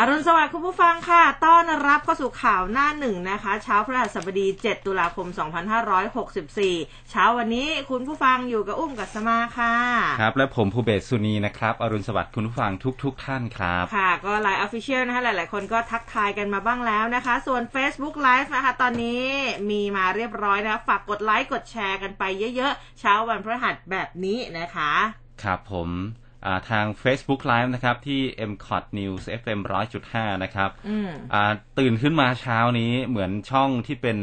[0.00, 5.26] อรุณสวัสดิ์คุณผู้ฟังค่ะ ต้อนรับเข้าสู่ข่าวหน้าหนึ่งนะคะ เช้าพฤหัสบดี 7 ตุลาคม
[6.18, 9.74] 2564 เช้าวันนี้คุณผู้ฟังอยู่กับอุ้มกับสมาค่ะ
[10.20, 12.72] ครับ และผมภูเบศสุนีนะครับ อรุณสวัสดิ์คุณผู้ฟัง
[13.02, 19.22] ทุกๆทท่านครับ ค่ะ ก็ LINE Official นะคะ หลายๆ คนก็ทักทายกันมาบ้างแล้วนะคะ ส่วน Facebook Live นะคะ ตอนนี้
[19.70, 22.22] มีมาเรียบร้อยนะคะฝากกดไลค์ กดแชร์กันไป
[22.56, 24.92] เยอะๆ เช้าวันพฤหัสแบบนี้นะคะ
[25.42, 25.90] ครับผม
[26.70, 28.20] ทาง Facebook Live นะครับ ที่
[28.50, 29.60] m c o t News FM
[30.02, 30.70] 100.5 นะครับ
[31.78, 34.18] ตื่นขึ้นมาเช้านี้เหมือนช่องที่เป็น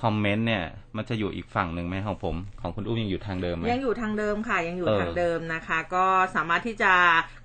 [0.00, 0.64] comment เนี่ย
[0.96, 6.92] มันจะอยู่อีกฝั่งหนึ่งไหมของผม ของคุณอุ้มยังอยู่ทางเดิมไหมยังอยู่ทางเดิมค่ะ ยังอยู่ทางเดิมนะคะ ก็สามารถที่จะ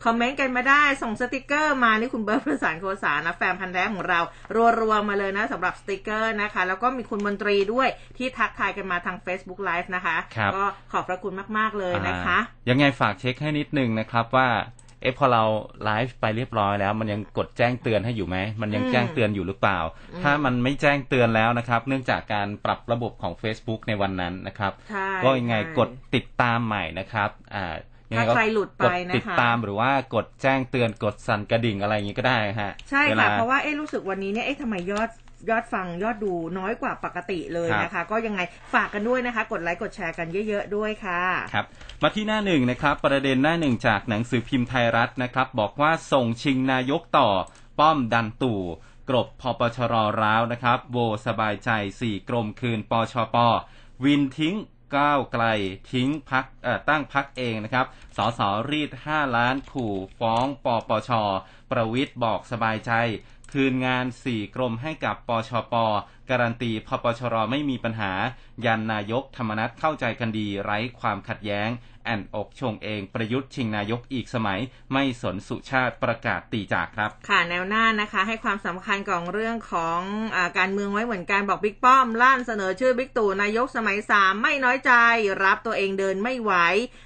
[0.05, 4.20] comment กันมาได้ส่งสติกเกอร์มานี่คุณเบิร์ตประสานโคสานะแฟนพันธุ์แท้ของเรา
[4.80, 10.17] รัวๆมาเลยนะสำหรับสติกเกอร์นะคะ แล้วก็มีคุณมนตรีด้วยที่ทักทายกันมาทาง Facebook Live นะคะ
[10.56, 12.38] ก็ขอบพระคุณมากๆเลยนะคะ
[12.69, 14.50] ยังไงฝากเช็คให้นิดนึงนะครับว่า
[15.01, 15.43] เอ๊ะพอเรา
[15.83, 19.79] ไลฟ์ไปเรียบร้อยแล้ว มันยังกดแจ้งเตือนให้อยู่ไหม มันยังแจ้งเตือนอยู่หรือเปล่า
[20.23, 24.73] ถ้ามันไม่แจ้งเตือนแล้วนะครับ เนื่องจากการปรับระบบของ Facebook ในวันนั้นนะครับ
[25.23, 27.75] ก็ยังไงกดติดตามใหม่นะครับอ่า
[28.17, 35.09] ถ้าใครหลุดไปนะคะติดตามหรือว่ากดแจ้งเตือนกดสั่นกระดิ่งอะไรอย่างนี้ก็ได้ฮะ ใช่ค่ะ เพราะว่าเอ๊ะรู้สึกวันนี้เนี่ยเอ๊ะทำไมยอด
[35.49, 38.41] ยอดฟังยอดดูน้อยกว่าปกติเลยนะคะ ก็ยังไง
[38.73, 41.21] ฝากกันด้วยนะคะ กดไลค์กดแชร์กันเยอะๆด้วยค่ะ
[41.53, 41.65] ครับ
[42.03, 47.29] มาที่หน้าหนึ่งนะครับ ประเด็นหน้าหนึ่งจากหนังสือพิมพ์ไทยรัฐนะครับ บอกว่าส่งชิงนายกต่อ
[47.79, 48.61] ป้อมดันตู่
[49.09, 53.35] กรบพปชรร้าวนะครับ โวสบายใจสี่กรมคืนปชป
[54.03, 54.57] วินทิ้ง
[54.97, 55.45] ก้าวไกล
[55.91, 56.45] ทิ้งพัก
[56.89, 57.85] ตั้งพักเองนะครับ
[58.17, 61.11] สสรีด 5 ล้านขู่ฟ้องปปช
[61.71, 62.91] ประวิทย์บอกสบายใจ
[63.59, 65.73] คืนงาน 4 กรมให้กับปชป
[66.30, 68.12] การันตีพปชรไม่มีปัญหา
[68.66, 71.69] ยันนายกธรรมนัฐเข้าใจกันดีไร้ความขัดแย้ง
[72.05, 74.59] แอนอกชงเองประยุทธ์ชิงนายกอีกสมัย
[74.93, 80.01] ไม่สนสุชาติประกาศตีจากครับ ค่ะแนวหน้านะคะ ให้ความสำคัญของเรื่องของ
[80.35, 84.91] อการเมืองไว้เหมือนกันบอกบิ๊กป้อมล่านเสนอชื่อบิ๊กตู่นายกสมัยสามไม่น้อยใจ
[85.43, 86.53] รับตัวเองเดินไม่ไหว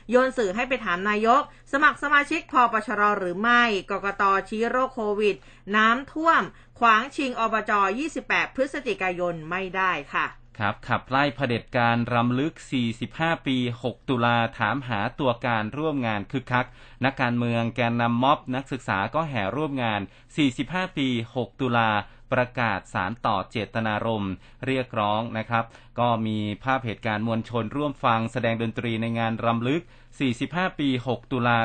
[0.09, 5.35] โยนสื่อให้ไปถามนายก สมัครสมาชิกพอปชรหรือไม่กกตชี้โรคโควิด
[5.75, 6.41] น้ำท่วม
[6.79, 7.71] ขวางชิงอบจ
[8.15, 10.25] 28 พฤศจิกายนไม่ได้ค่ะ
[10.59, 12.53] ครับ ขับไล่เผด็จการรำลึก
[12.99, 16.67] 45 ปี 6 ตุลาถามหาตัวการร่วมงานคึกคัก
[17.05, 20.01] นักการเมืองแกนนำม็อบนักศึกษาก็แห่ร่วมงาน
[20.49, 21.89] 45 ปี 6 ตุลา
[22.33, 24.33] ประกาศสารต่อเจตนารมณ์
[24.65, 25.65] เรียกร้องนะครับ
[25.99, 29.81] ก็มีภาพเหตุการณ์มวลชนร่วมฟังแสดงดนตรีในงานรำลึก
[30.25, 31.57] 45 ปี 6 ตุลา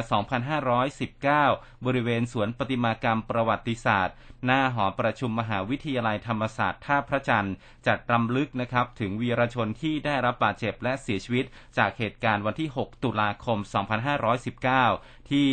[1.09, 7.55] 2519 บริเวณสวนปฏิมากรรมประวัติศาสตร์ หน้าหอประชุมมหาวิทยาลัยธรรมศาสตร์ท่าพระจันทร์
[7.87, 11.45] จัดรำลึกนะครับถึงวีรชนที่ได้รับบาดเจ็บและเสียชีวิต
[11.79, 13.59] จากเหตุการณ์วันที่ 6 ตุลาคม
[14.85, 15.51] 2519 ที่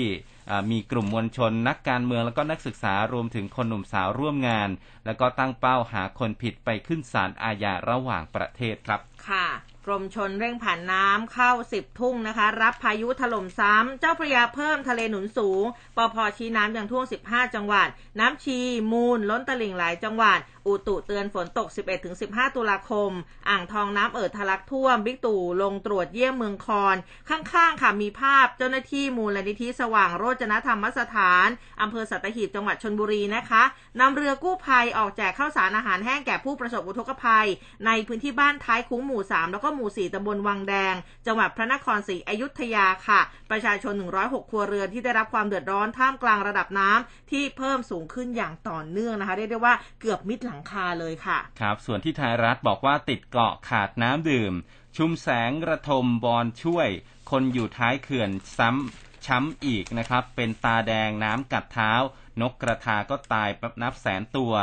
[0.72, 4.70] มีกลุ่มมวลชนนักการเมืองแล้วก็นักศึกษารวมถึงคนหนุ่มสาวร่วมงาน
[5.06, 9.48] แล้วก็ตั้งเป้าหาคนผิดไปขึ้นศาลอาญาระหว่างประเทศครับ ค่ะ
[9.86, 15.64] กรมชนเร่งผ่านน้ำเข้าสิบทุ่งนะคะ รับพายุถล่มซ้ำ เจ้าพระยาเพิ่มทะเลหนุนสูง
[15.96, 17.88] ปอพอชี้น้ำอย่างท่วง 15 จังหวัด
[18.20, 18.60] น้ำชี
[18.92, 21.68] มูล ล้นตลิ่งหลายจังหวัด อุตุเตือนฝนตก
[22.12, 23.12] 11-15 ตุลาคม
[23.50, 26.96] อ่างทองน้ำเอิดทะลักท่วม บิ๊กตู่ลงตรวจเยี่ยมเมืองคอน
[27.30, 31.48] ข้างๆ ค่ะมีภาพเจ้าหน้าที่มูลนิธิสว่างโรจนธรรมสถาน
[31.82, 33.64] อำเภอสัตหีบจังหวัดชนบุรีนะคะ
[34.00, 37.48] นำเรือกู้ภัยออกแจกข้าวสารอาหารแห้งแก่ผู้ประสบอุทกภัย
[37.86, 40.96] ในพื้นที่บ้านท้ายคุ้งหมู่ 3 แล้วก็หมู่ 4ตำบลวังแดง
[41.26, 43.22] จังหวัดพระนครศรีอยุธยาค่ะ
[43.52, 54.54] ประชาชน 106 ครัวเรือนที่ได้รับความเดือดร้อนท่ามกลางระดับน้ำที่เพิ่มสูงขึ้นอย่างต่อเนื่องนะคะเรียกได้ว่าเกือบมิดหลังคาเลยค่ะ ครับ ส่วนที่ไทยรัฐบอกว่าติดเกาะขาดน้ำดื่ม
[54.98, 56.90] ชุมแสงระทมบอลช่วย
[57.32, 61.94] คนอยู่ท้ายเขื่อนซ้ำช้ำอีกนะครับ เป็นตาแดงน้ำกัดเท้า
[62.42, 63.50] นกกระทาก็ตาย
[63.82, 64.54] นับแสนตัว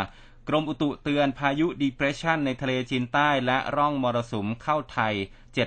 [0.51, 5.15] กรมอุตุเตือนพายุดีเพรสชันในทะเลจีนใต้และร่องมรสุมเข้าไทย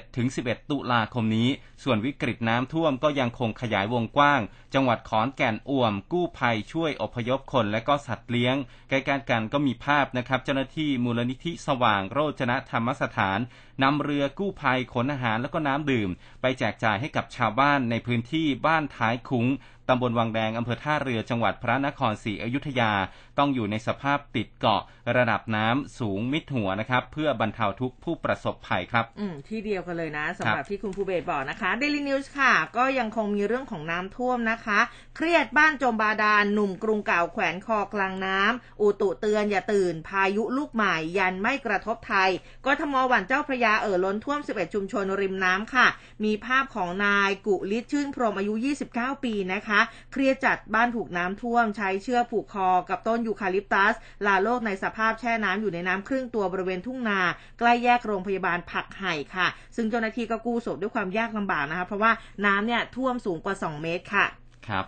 [0.09, 1.49] 7-11 ตุลาคมนี้
[1.83, 4.41] ส่วนวิกฤตน้ำท่วมก็ยังคงขยายวงกว้าง
[4.73, 8.55] จังหวัดขอนแก่นอ่วม กู้ภัยช่วยอพยพคนและก็สัตว์เลี้ยง
[8.89, 13.39] ใกล้ๆกันก็มีภาพนะครับ เจ้าหน้าที่มูลนิธิสว่างโรจนธรรมสถาน
[13.83, 16.09] นำเรือกู้ภัยขนอาหารและก็น้ำดื่ม
[16.41, 19.47] ไปแจกจ่ายให้กับชาวบ้านในพื้นที่บ้านท้ายคุ้ง
[19.89, 22.91] ตำบลวังแดง อำเภอท่าเรือ จังหวัดพระนครศรีอยุธยา
[23.37, 24.81] ต้องอยู่ในสภาพติดเกาะ
[25.17, 34.79] ระดับน้ำสูงมิดหัวนะครับ เพื่อบรรเทาทุกผู้ประสบภัยครับ อืมที่เดียวยวกันเลยนะสำหรับที่คุณภูเบศบอกนะคะ Daily News ค่ะ ก็ยังคงมีเรื่องของน้ำท่วมนะคะ
[35.15, 42.29] เครียดบ้านจมบาดาลหนุ่มกรุงเก่าแขวนคอกลางน้ำอุตุเตือนอย่าตื่น พายุลูกใหม่ยันไม่กระทบไทย
[42.65, 45.87] กทมหวันเจ้าพระยาเอ่อล้นท่วม 11 ชุมชนริมน้ำค่ะ
[46.23, 48.53] มีภาพของนายกุลิศชื่นพรหมอายุ
[48.89, 49.79] 29 ปีนะคะ
[50.11, 53.93] เครียดจัดบ้านถูกน้ำท่วมใช้เชือกผูกคอกับต้นยูคาลิปตัส
[54.25, 57.19] ลาโลกในสภาพแช่น้ำอยู่ในน้ำครึ่งตัวบริเวณทุ่งนา
[57.59, 62.11] ใกล้แยกโรงพยาบาลผักไห่ค่ะ ซึ่งเจ้าหน้าที่ก็กู้ศพด้วยความยากลำบากนะคะ เพราะว่า
[62.45, 64.27] น้ำเนี่ยท่วมสูงกว่า 2 เมตรค่ะ
[64.69, 64.85] ครับ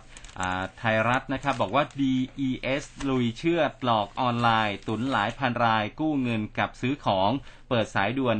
[0.78, 7.30] ไทยรัฐนะครับบอกว่า DES ลุยเชื่อดหลอกออนไลน์ ตุนหลายพันรายกู้เงินกับซื้อของ
[7.68, 8.36] เปิดสายด่วน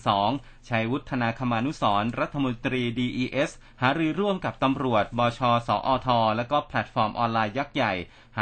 [0.00, 3.50] 1212 ชัยวุฒนาคมานุสรรัฐมนตรี DES
[3.82, 7.92] หารือร่วมกับตำรวจ บช สอท และก็แพลตฟอร์มออนไลน์ยักษ์ใหญ่ห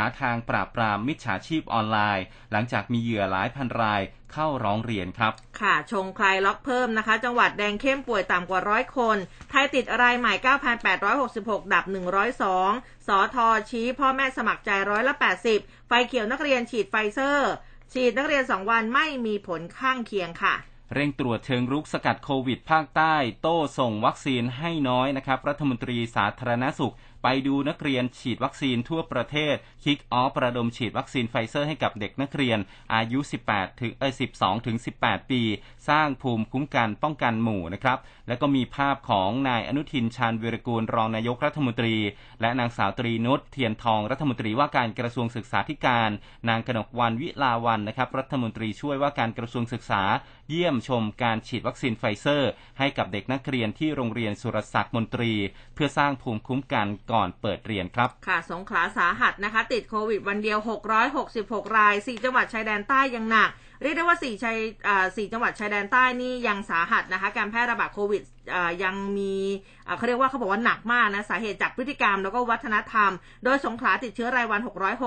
[0.01, 4.03] าทางปราบปรามมิจฉาชีพออนไลน์ หลังจากมีเหยื่อหลายพันราย
[4.33, 9.17] เข้าร้องเรียนครับ ค่ะ ชงคลายล็อกเพิ่มนะคะ จังหวัดแดงเข้มป่วยต่ำกว่าร้อยคน
[9.51, 10.33] ไทยติดรายใหม่
[11.03, 11.85] 9,866 ดับ
[12.47, 15.15] 102 สอทอชี้พ่อแม่สมัครใจร้อยละ
[15.51, 17.51] 80 ไฟเขียวนักเรียนฉีดไฟเซอร์
[17.93, 20.57] ฉีดนักเรียน 2 วันไม่มีผลข้างเคียงค่ะ
[20.95, 29.55] เร่งตรวจเชิงรุกสกัดโควิดภาคใต้ โต้ส่งวัคซีนให้น้อยนะครับ รัฐมนตรีสาธารณสุข ไปดูนักเรียนฉีดวัคซีนทั่วประเทศ
[29.85, 32.59] kick off ระดมฉีดวัคซีนไฟเซอร์ให้กับเด็กนักเรียน
[32.95, 33.19] อายุ
[33.51, 35.43] 18 ถึงเอ้ย12 ถึง 18 ปี
[35.89, 37.99] สร้างภูมิคุ้มกันป้องกันหมู่นะครับ
[38.29, 41.97] แล้วก็มีภาพของนายอนุทินชาญวีรกูลรองนายกรัฐมนตรี
[42.41, 46.11] และนางสาวตรีนุชเทียนทองรัฐมนตรีว่าการกระทรวงศึกษาธิการ
[46.49, 50.03] นางกนกวรรณวิลาวัลย์นะครับรัฐมนตรีช่วยว่าการกระทรวงศึกษา
[50.51, 55.33] เยี่ยมชมการฉีดวัคซีนไฟเซอร์ ให้กับเด็กนักเรียนที่โรงเรียนสุรศักดิ์มนตรี
[55.75, 60.59] เพื่อสร้างภูมิคุ้มกันก่อนเปิดเรียนครับค่ะสงขลาสาหัสนะคะ ติดโควิดวันเดียว
[61.19, 63.51] 666 ราย 4 จังหวัดชายแดนใต้ยังหนัก
[63.83, 68.23] เรียกได้ว่า4ชัยอ่จังหวัดชายแดนใต้นี่ยังสาหัสนะคะ การแพร่ระบาดโควิด
[68.85, 69.37] ยังมี
[69.97, 73.11] เขาเรียกว่าเขาบอกว่าหนักมากนะ สาเหตุจากพฤติกรรมแล้วก็วัฒนธรรม
[73.45, 74.61] โดยสงขลาติดเชื้อรายวัน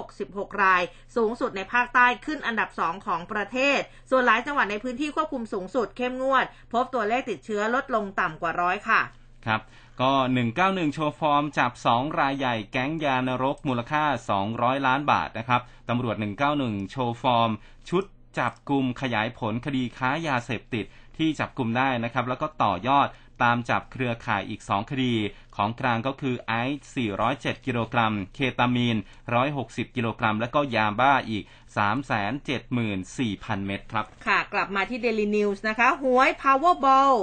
[0.08, 0.82] 666 ราย
[1.16, 3.80] สูงสุดในภาคใต้ขึ้นอันดับ 2 ของประเทศ
[4.10, 9.02] ส่วนหลายจังหวัดในพื้นที่ควบคุมสูงสุดเข้มงวด พบตัวเลขติดเชื้อลดลงต่ำกว่าร้อยค่ะ
[9.48, 9.62] ครับ
[10.02, 10.12] ก็
[10.54, 14.04] 191 โชว์ฟอร์ม จับ 2 รายใหญ่แก๊งยานรกมูลค่า
[14.46, 16.16] 200 ล้านบาทนะครับตำรวจ
[16.54, 17.52] 191 โชว์ฟอร์ม
[17.90, 18.04] ชุด
[18.40, 20.86] จับกลุ่มขยายผลคดีค้ายาเสพติด
[21.18, 23.08] ที่จับกลุ่มได้นะครับ แล้วก็ต่อยอด
[23.44, 25.14] ตามจับเครือข่ายอีก 2 คดี
[25.56, 26.82] ของกลางก็คือไอซ์
[27.26, 28.98] 407 กิโลกรัม เคตามีน
[29.46, 31.44] 160 กิโลกรัม แล้วก็ยาบ้าอีก
[32.60, 37.16] 374,000 เม็ดครับ ค่ะ กลับมาที่ Daily News นะคะ หวย Powerball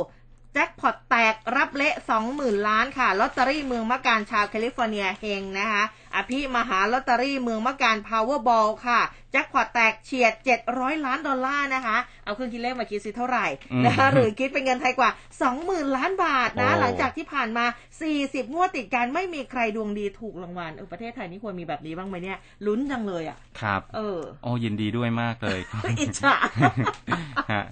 [0.55, 1.94] แจ็คพอตแตกรับเละ
[2.31, 5.82] 20,000 ล้านค่ะ ลอตเตอรี่เมืองมะการชาวแคลิฟอร์เนียเฮงนะคะ
[6.14, 9.00] อภิมหาลอตเตอรี่เมืองมะการ Powerball ค่ะ
[9.32, 10.32] แจ็คพอตแตกเฉียด
[10.69, 13.46] 700 ล้านดอลลาร์นะคะ เอาเครื่องคิดเลขมาคิดสิเท่าไหร่
[13.87, 15.10] นะคะหรือคิดเป็นเงินไทยกว่า
[15.52, 17.64] 20,000 ล้านบาทนะโอ้หลังจากที่ผ่านมา
[18.08, 26.34] 40 งวดติดกันไม่มีใครดวงดีถูกรางวัลเออประเทศไทยนี่ควรมีแบบนี้บ้างไหมเนี่ยลุ้นจังเลยอะครับเออโอ้ยินดีด้วยมากเลยครับอิจฉา
[27.52, 27.64] ฮะ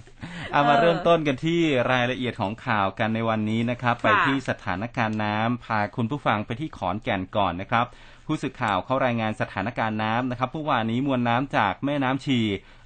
[0.51, 1.59] เอามาเออเริ่มต้นกันที่
[1.91, 7.85] รายละเอียดของข่าวกันในวันนี้นะครับ ไปที่สถานการณ์น้ำพาคุณผู้ฟังไปที่ขอนแก่นก่อนนะครับ
[8.27, 12.39] ผู้สื่อข่าวเขารายงานสถานการณ์น้ำนะครับเมื่อวานนี้มวลน้ำจากแม่น้ำชี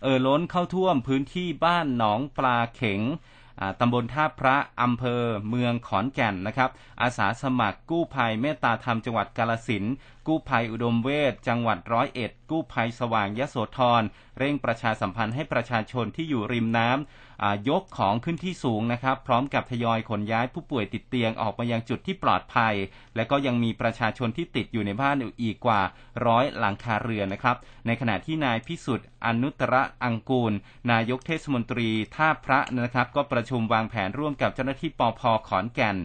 [0.04, 3.02] เอ่อล้นเข้าท่วมพื้นที่บ้านหนองปลาเข็ง
[3.80, 6.70] ตำบลท่าพระอำเภอเมืองขอนแก่นนะครับ
[7.02, 9.84] อาสาสมัครกู้ภัยเมตตาธรรมจังหวัดกาลสิน
[10.28, 14.04] กู้ภัยอุดมเวทจังหวัดร้อยเอ็ด กู้ภัยสว่างยโสธร
[14.38, 17.31] เร่งประชาสัมพันธ์ให้ประชาชนที่อยู่ริมน้ำ
[17.70, 22.76] ยกของขึ้นที่สูงนะครับ พร้อมกับทยอยขนย้ายผู้ป่วยติดเตียงออกมายังจุดที่ปลอดภัย
[23.16, 25.82] และก็ยังมีประชาชนที่ติดอยู่ในบ้านอีกกว่า
[26.26, 30.54] ร้อยหลังคาเรือนนะครับ ในขณะที่นายพิสุทธิ์อนุตระอังกูล
[30.92, 35.98] นายกเทศมนตรีท่าพระนะครับ ก็ประชุมวางแผนร่วมกับเจ้าหน้าที่ปอพขอนแก่น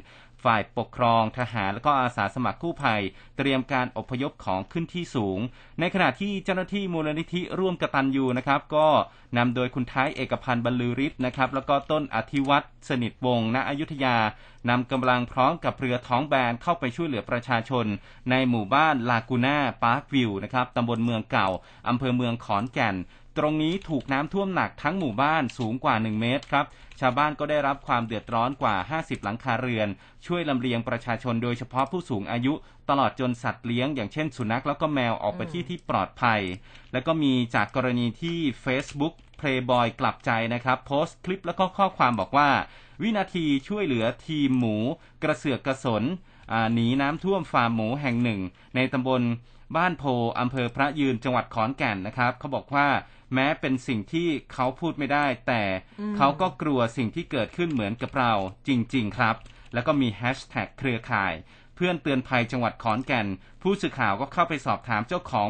[0.46, 3.02] ฝ่ายปกครองทหารและก็อาสาสมัครกู้ภัย
[3.36, 5.38] เตรียมการอพยพของขึ้นที่สูง
[5.80, 8.88] ในขณะที่เจ้าหน้าที่มูลนิธิร่วมกตันยูนะครับ ก็
[9.36, 14.16] นำโดยคุณท้ายเอกพันธ์บรรลือฤทธิ์นะครับแล้วก็ต้นอธิวัตรสนิทวงศ์ณอยุธยา
[14.68, 17.86] นำกำลังพร้อมกับเรือท้องแบนเข้าไปช่วยเหลือประชาชน
[18.30, 21.48] ในหมู่บ้านลากูน่าปาร์ควิวนะครับตำบลเมืองเก่า
[21.88, 22.96] อำเภอเมืองขอนแก่น
[23.38, 26.66] ตรงนี้ถูกน้ำท่วมหนักทั้งหมู่บ้านสูงกว่า 1 เมตรครับ
[27.00, 29.88] ชาวบ้านก็ได้รับความเดือดร้อนกว่า 50 หลังคาเรือน
[30.26, 32.54] ช่วยลำเลียงประชาชนโดยเฉพาะผู้สูงอายุ
[32.90, 36.40] ตลอดจนสัตว์เลี้ยง อย่างเช่นสุนัขแล้วก็แมวออกไปที่ที่ปลอดภัย
[36.92, 42.48] แล้วก็มีจากกรณีที่ Facebook Playboy กลับใจนะครับ โพสต์คลิปแล้วก็ข้อความบอกว่า
[43.02, 44.76] วินาทีช่วยเหลือทีมหมู
[45.22, 46.04] กระเสือกกระสน
[46.52, 48.40] อ่าหนีน้ำท่วมฟาร์มหมูแห่งหนึ่ง
[48.76, 49.22] ในตำบล
[49.76, 50.04] บ้านโพ
[50.38, 52.88] อำเภอพระยืนจังหวัดขอนแก่นนะครับ เขาบอกว่า
[53.34, 55.62] แม้เป็นสิ่งที่เขาพูดไม่ได้ แต่
[56.16, 58.32] เขาก็กลัวสิ่งที่เกิดขึ้นเหมือนกับเรา
[58.68, 59.36] จริง ๆ ครับ
[59.74, 61.34] แล้วก็มีแฮชแท็กเครือข่าย
[61.74, 63.26] เพื่อนเตือนภัยจังหวัดขอนแก่น
[63.62, 65.48] ผู้สื่อข่าวก็เข้าไปสอบถามเจ้าของ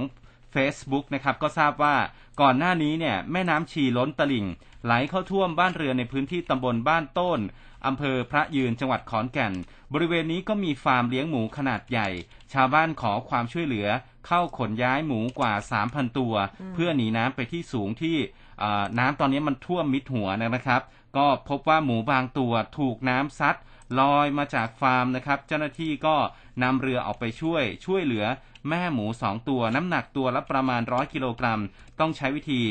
[0.56, 1.96] Facebook นะครับก็ทราบว่า
[2.40, 4.46] ก่อนหน้านี้เนี่ยแม่น้ำชีล้นตลิ่ง
[4.84, 7.40] ไหลเข้าท่วมบ้านเรือนในพื้นที่ตำบลบ้านต้น
[7.86, 9.52] อำเภอพระยืนจังหวัดขอนแก่น
[9.92, 12.08] บริเวณนี้ก็มีฟาร์มเลี้ยงหมูขนาดใหญ่
[12.52, 13.88] ชาวบ้านขอความช่วยเหลือ
[14.26, 15.52] เข้าขนย้ายหมูกว่า
[15.84, 16.34] 3,000 ตัว
[16.74, 18.16] เพื่อหนีน้ำไปที่สูงที่
[18.98, 20.82] น้ำตอนนี้มันท่วมมิดหัวนะครับ
[21.16, 23.56] ก็พบว่าหมูบางตัวถูกน้ำซัด
[24.00, 26.16] ลอยมาจากฟาร์มนะครับ เจ้าหน้าที่ก็
[26.62, 28.24] นำเรือออกไปช่วยช่วยเหลือ
[28.68, 31.60] แม่หมูสองตัวน้ำหนักตัวละประมาณร้อยกิโลกรัม
[32.00, 32.62] ต้องใช้วิธี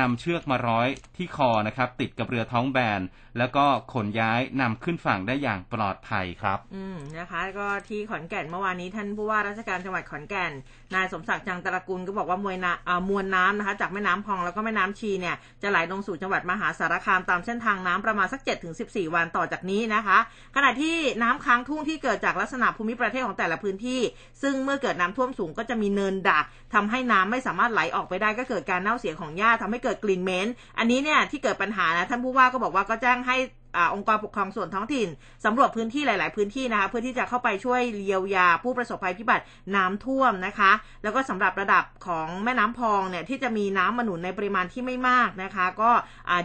[0.00, 3.00] นำเชือกมาร้อยที่คอนะครับ ติดกับเรือท้องแบน
[3.38, 10.52] แล้วก็ขนย้ายนำขึ้นฝั่งได้อย่างปลอดภัยครับ อืมนะคะ ก็ที่ขอนแก่นเมื่อวานนี้ท่านผู้ว่าราชการจังหวัดขอนแก่น
[10.94, 12.72] นายสมศักดิ์จังตระกูลก็บอกว่ามวยนา
[13.08, 18.74] มวลน้ำนะคะ จากแม่น้ำพองแล้วก็แม่น้ำชีเนี่ยจะไหลลงสู่จังหวัดมหาสารคามตามเส้นทางน้ำประมาณสัก 7-14ถึง
[19.14, 20.18] วันต่อจากนี้นะคะ
[20.56, 24.00] ขณะที่น้ำค้างทุ่งที่เกิดจากลักษณะภูมิประเทศของแต่ละพื้นที่
[24.42, 33.36] ซึ่งเมื่อเกิดน้ำท่วมสูงก็จะมีเนินดักทำให้น้ำไม่สามารถไหลออกไปได้ก็เกิดการเน่าเสียของหญ้าทำให้เกิดกลิ่นเหม็นอันนี้เนี่ยที่เกิดปัญหานะท่านผู้ว่าก็บอกว่าก็แจ้งให้
[33.94, 35.08] องค์กรปกครองส่วนท้องถิ่น
[35.44, 39.44] สำรวจพื้นที่หลาย ๆ พื้นที่นะคะเพื่อที่จะเข้าไปช่วยเยียวยาผู้ประสบภัยพิบัติ
[39.76, 45.90] น้ำท่วมนะคะ แล้วก็สำหรับระดับของแม่น้ำพองเนี่ยที่จะมีน้ำมาหนุนในปริมาณที่ไม่มากนะคะ ก็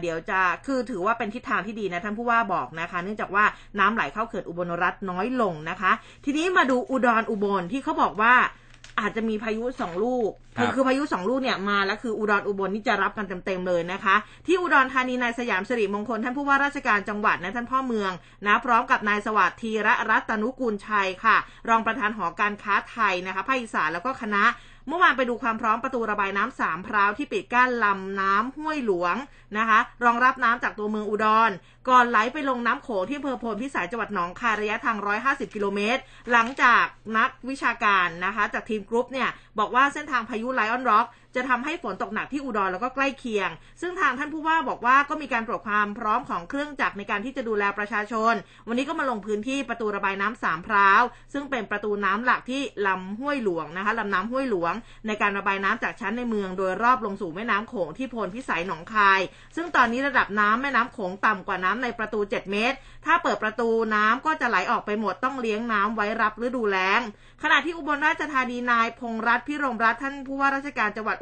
[0.02, 3.46] เดี๋ยวจะคือถือว่าเป็นทิศทางที่ดีนะท่านผู้ว่าบอกนะคะ เนื่องจากว่า
[3.80, 5.92] น้ำไหลเข้าเขื่อนอุบลรัฐน้อยลงนะคะ
[6.26, 8.34] ทีนี้มาดูอุดรออุบลที่เขาบอกว่า
[9.00, 14.16] อาจจะมีพายุสองลูกคือคือพายุสองลูกเนี่ยมาแล้วคืออุดรอุบลนี่จะรับกันเต็มๆเลยนะคะ
[14.48, 18.12] ที่อุดรธานีนายสยามสิริมงคลท่านผู้ว่าราชการจังหวัดนะท่านพ่อเมือง
[18.46, 21.38] นะพร้อมกับนายสวัสดิ์ธีระรัตนุกูลชัยค่ะ
[21.70, 24.44] รองประธานหอการค้าไทยนะคะภาคอีสานแล้วก็คณะ
[24.88, 29.16] เมื่อวานไปดูความพร้อมประตูระบายน้ำสามพร้าวที่ปิดกั้นลำน้ำห้วยหลวง
[29.60, 31.52] นะคะ รองรับน้ำจากตัวเมืองอุดร
[31.90, 36.84] ก่อนไหลไปลงน้ำโขงที่อำเภอโพนพิสัยจังหวัดหนองคายระยะทาง 150 กิโลเมตร หลังจาก
[37.18, 43.50] นักวิชาการนะคะ จากทีมกรุ๊ปเนี่ย บอกว่าเส้นทางพายุไลออนร็อกจะทำให้ฝนตกหนักที่อุดรแล้วก็ใกล้เคียง
[43.82, 48.34] ซึ่งทางท่านผู้ว่าบอกว่าก็มีการตรวจความพร้อมของเครื่องจักรในการที่จะดูแลประชาชน
[48.68, 51.02] วันนี้ก็มาลงพื้นที่ประตูระบายน้ำสามพร้าว
[51.34, 54.74] ซึ่งเป็นประตูน้ำหลักที่ลำห้วยหลวงนะคะลำน้ำห้วยหลวง
[55.08, 59.20] ในการระบายน้ำจากชั้นในเมือง โดยรอบลงสู่แม่น้ำโขงที่โพนพิสัยหนองคาย
[59.56, 67.02] ซึ่งตอนนี้ระดับน้ำแม่น้ำโขงต่ำกว่าน้ำในประตู 7 เมตร ถ้าเปิดประตูน้ำก็จะไหลออกไปหมดต้องเลี้ยงน้ำไว้รับฤดูแล้ง
[67.44, 71.16] ขณะที่อุบลราชธานีนายพงศ์รัตน์ภิรมย์รัตน์ท่านผู้ว่าราชการจังหวัด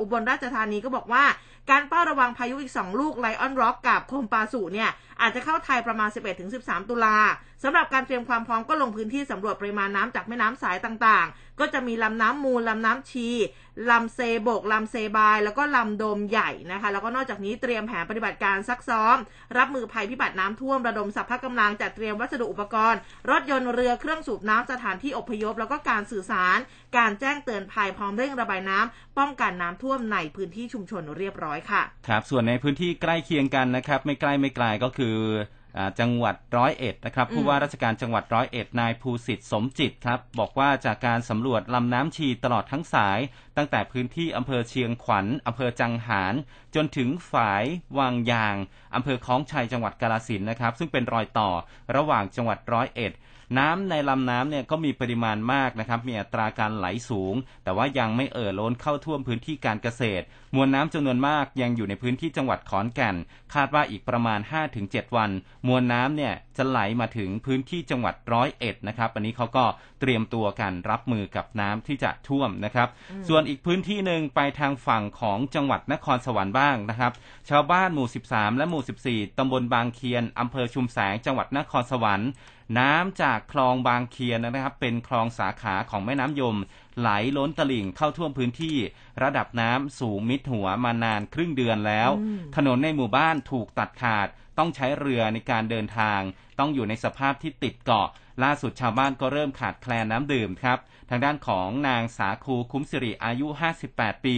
[0.00, 1.24] อุบลราชธานีก็บอกว่า
[1.70, 6.08] การเฝ้าระวังพายุอีก 2 ลูกไลออนร็อกกับคมปาซุเนี่ยอาจจะเข้าไทยประมาณ
[6.48, 7.16] 11-13 ตุลา
[7.62, 13.28] สำหรับการเตรียมความพร้อมก็ลงพื้นที่สำรวจปริมาณน้ำจากแม่น้ำสายต่างๆ ก็จะมีลำน้ำมูลลำน้ำชี
[13.90, 19.16] ลำเซโบกลำเซบาย แล้วก็ลำโดมใหญ่นะคะ แล้วก็นอกจากนี้เตรียมแผนปฏิบัติการซักซ้อม
[19.58, 23.00] รับมือภัยพิบัติน้ำท่วมระดมสัพพกำลังจัดเตรียมวัสดุอุปกรณ์
[23.30, 26.58] รถยนต์เรือเครื่องสูบน้ำสถานที่อพยพแล้วก็การสื่อสาร
[26.96, 35.16] การแจ้งเตือนภัยพร้อมเร่งระบายน้ำป้องกันน้ำท่วมในพื้นที่ชุมชนเรียบร้อยค่ะ ครับ ส่วนในพื้นที่ใกล้เคียงกันนะครับ ไม่ใกล้ไม่ไกลก็คือ
[36.00, 43.18] จังหวัดร้อยเอ็ดนะครับผู้ว่าราชการจังหวัดร้อยเอ็ดนายภูสิทธิ์สมจิตครับบอกว่าจากการสำรวจลำน้ำชีตลอดทั้งสาย
[43.56, 46.34] ตั้งแต่พื้นที่อำเภอเชียงขวัญอำเภอจังหาร
[46.74, 47.64] จนถึงฝาย
[47.98, 48.56] วังยาง
[48.94, 51.50] อำเภอคล้องชัยจังหวัดกาลสินนะครับซึ่งเป็นรอยต่อ
[51.96, 53.12] ระหว่างจังหวัดร้อยเอ็ด
[53.58, 60.24] น้ำในลำน้ำเนี่ยก็มีปริมาณมากนะครับมีอัตราการไหลสูง แต่ว่ายังไม่เอ่อล้นเข้าท่วมพื้นที่การเกษตร
[60.54, 63.16] มวลน้ำจำนวนมากยังอยู่ในพื้นที่จังหวัดขอนแก่น
[63.54, 64.40] คาดว่าอีกประมาณ
[64.78, 65.30] 5-7 วัน
[65.66, 69.64] มวลน้ำเนี่ยจะไหลมาถึงพื้นที่จังหวัดร้อยเอ็ดนะครับอันนี้เขาก็
[70.00, 72.88] เตรียมตัวกันรับมือกับน้ำที่จะท่วมนะครับ
[73.28, 77.12] ส่วนอีกพื้นที่หนึ่งไปทางฝั่งของจังหวัดนครสวรรค์บ้างนะครับ
[77.48, 82.30] ชาวบ้านหมู่ 13 และหมู่ 14ตำบลบางเคียนอำเภอชุมแสงจังหวัดนครสวรรค์
[82.78, 86.56] น้ำจากคลองบางเคียนนะครับ เป็นคลองสาขาของแม่น้ำยม
[86.98, 88.76] ไหลล้นตลิ่งเข้าท่วมพื้นที่
[89.22, 92.10] ระดับน้ำสูงมิดหัวมานานครึ่งเดือนแล้ว
[92.56, 96.20] ถนนในหมู่บ้านถูกตัดขาด ต้องใช้เรือในการเดินทาง
[96.58, 98.08] ต้องอยู่ในสภาพที่ติดเกาะ
[98.42, 100.78] ล่าสุดชาวบ้านก็เริ่มขาดแคลนน้ำดื่มครับ
[101.10, 103.46] ทางด้านของนางสาคูคุ้มสิริอายุ
[103.86, 104.36] 58 ปี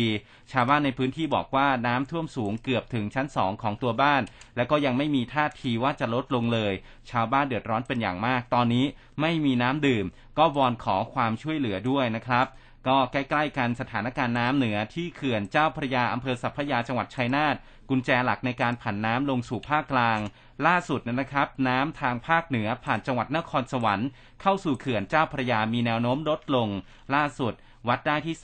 [0.52, 4.22] ชาวบ้านในพื้นที่บอกว่าน้ำท่วมสูงเกือบถึงชั้นสองของตัวบ้าน
[4.56, 6.72] และก็ยังไม่มีท่าทีว่าจะลดลงเลย
[7.10, 8.86] ชาวบ้านเดือดร้อนเป็นอย่างมาก ตอนนี้
[9.20, 10.06] ไม่มีน้ำดื่ม
[10.38, 12.46] ก็วอนขอความช่วยเหลือด้วยนะครับ
[12.88, 17.56] ก็ใกล้ ๆ กันสถานการณ์น้ำเหนือที่เขื่อนเจ้าพระยาอำเภอสัพพยาจังหวัดชัยนาท
[17.90, 20.18] กุญแจหลักในการผันน้ำลงสู่ภาคกลาง
[20.66, 24.08] ล่าสุดนะครับ น้ำทางภาคเหนือผ่านจังหวัดนครสวรรค์
[24.42, 26.68] เข้าสู่เขื่อนเจ้าพระยามีแนวโน้มลดลง
[27.14, 27.52] ล่าสุด
[27.88, 28.36] วัดได้ที่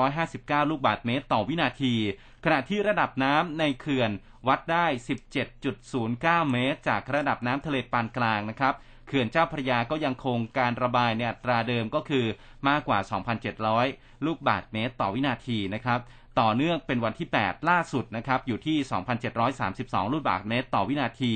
[0.00, 1.94] 2,559 ลูกบาศก์เมตรต่อวินาที
[2.44, 4.10] ขณะที่ระดับน้ำในเขื่อน
[4.48, 4.86] วัดได้
[5.48, 8.74] 17.09 เมตร จากระดับน้ำทะเลปานกลางนะครับ
[9.06, 12.26] เขื่อนเจ้าพระยาก็ยังคงการระบายเนี่ยตราเดิมก็คือ
[12.68, 12.98] มากกว่า
[13.62, 16.00] 2,700 ลูกบาศก์เมตรต่อวินาทีนะครับ
[16.40, 18.76] ต่อเนื่องเป็นวันที่ 8 ล่าสุดนะครับอยู่ที่
[19.44, 21.34] 2,732 ลูกบาศก์เมตร ต่อวินาที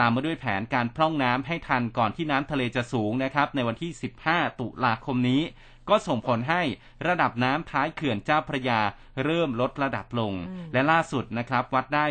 [0.00, 3.90] ตามมาด้วยแผนการพร่องน้ำให้ทันก่อนที่น้ำทะเลจะสูงนะครับในวันที่
[4.26, 5.42] 15 ตุลาคมนี้
[5.88, 6.62] ก็ส่งผลให้
[7.06, 8.80] ระดับน้ำท้ายเขื่อนเจ้าพระยา
[9.24, 10.32] เริ่มลดระดับลง
[10.72, 12.06] และล่าสุดนะครับวัดได้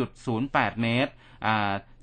[0.00, 1.12] 16.08 เมตร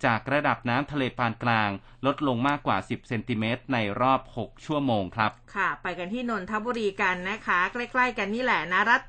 [0.05, 1.69] จากระดับน้ำทะเลปานกลาง
[2.05, 9.01] ลดลงมากกว่า 10 เซนติเมตรในรอบ 6 ชั่วโมงครับ ค่ะ ไปกันที่นนทบุรีกันนะคะ ใกล้ ๆ กันนี่แหละนะรัฐ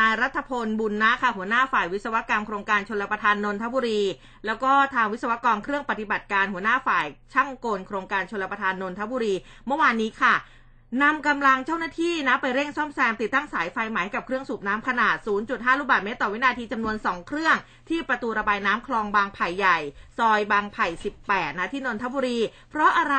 [0.00, 4.00] นายรัฐพลบุญนะค่ะ หัวหน้าฝ่ายวิศวกรรมโครงการชลประทานนนทบุรี
[4.46, 9.34] แล้วก็ทางวิศวกรเครื่องปฏิบัติการหัวหน้าฝ่ายช่างกลโครงการชลประทานนนทบุรี
[9.66, 10.34] เมื่อวานนี้ค่ะ
[11.00, 15.14] นำกำลังเจ้าหน้าที่นะไปเร่งซ่อมแซมติดตั้งสายไฟใหม่กับเครื่องสูบน้ำขนาด
[15.48, 17.56] 0.5 ลูกบาศก์เมตรต่อวินาทีจำนวน 2 เครื่อง
[17.88, 19.78] ที่ประตูระบายน้ำคลองบางไผ่ใหญ่
[20.18, 20.86] ซอยบางไผ่
[21.24, 22.38] 18 นะที่นนทบุรี
[22.70, 23.16] เพราะอะไร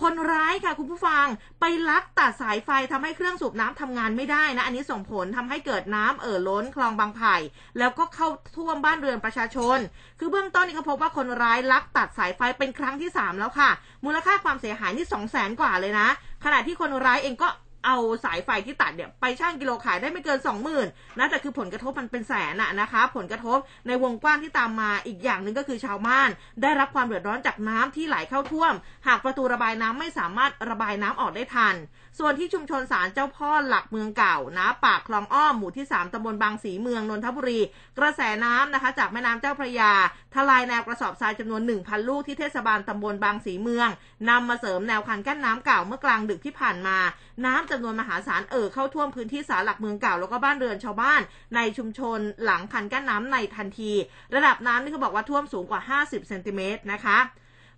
[0.00, 1.26] คนร้ายค่ะคุณผู้ฟัง
[1.60, 7.36] ไปลักตัดสายไฟทำให้เครื่องสูบน้ำทำงานไม่ได้นะ อันนี้ส่งผลทำให้เกิดน้ำเอ่อล้นคลองบางไผ่
[7.78, 9.78] แล้วก็เข้าท่วมบ้านเรือนประชาชน
[10.18, 13.70] คือเบื้องต้นนี่ก็พบว่าคนร้ายลักตัดสายไฟเป็นครั้งที่ 3 แล้วค่ะ
[14.04, 16.08] มูลค่าความเสียหายนี่ 2 0 0 0 0 0 กว่าเลยนะ
[16.44, 17.48] ขณะที่คนร้ายเองก็
[17.86, 20.86] เอาสายไฟที่ตัดเนี่ยไปช่างกิโลขายได้ไม่เกินสองหมื่น
[21.18, 26.28] นะแต่คือผลกระทบมันเป็นแสนอะนะคะ ผลกระทบในวงกว้างที่ตามมาอีกอย่างหนึ่งก็คือชาวบ้าน
[26.62, 28.74] ได้รับความเดือดร้อนจากน้ำที่ไหลเข้าท่วม
[29.06, 31.74] หากประตูระบายน้ำไม่สามารถระบายน้ำออกได้ทัน
[32.18, 37.60] ส่วนที่ชุมชนสารเจ้าพ่อหลักเมืองเก่านะปากคลองอ้อมหมู่ที่ 3ตำบลบางสีเมืองนนทบุรี
[37.98, 39.92] กระแสน้ำนะคะ จากแม่น้ำเจ้าพระยา
[40.34, 43.88] ทลายแนวกระสอบทรายจำนวน 1,000 ลูกที่เทศบาลตำบลบางสีเมือง
[44.28, 46.98] นำมาเสริมแนวคันกั้นน้ำเก่าเมื่อกลางดึกที่ผ่านมา
[47.44, 51.20] น้ำจำนวนมหาศาลเอ่อเข้าท่วมพื้นที่สารหลักเมืองเก่าแล้วก็บ้านเรือนชาวบ้าน
[51.56, 53.92] ในชุมชนหลังคันกั้นน้ำในทันที
[54.34, 57.18] ระดับน้ำนี่เขาบอกว่าท่วมสูงกว่า 50เซนติเมตรนะคะ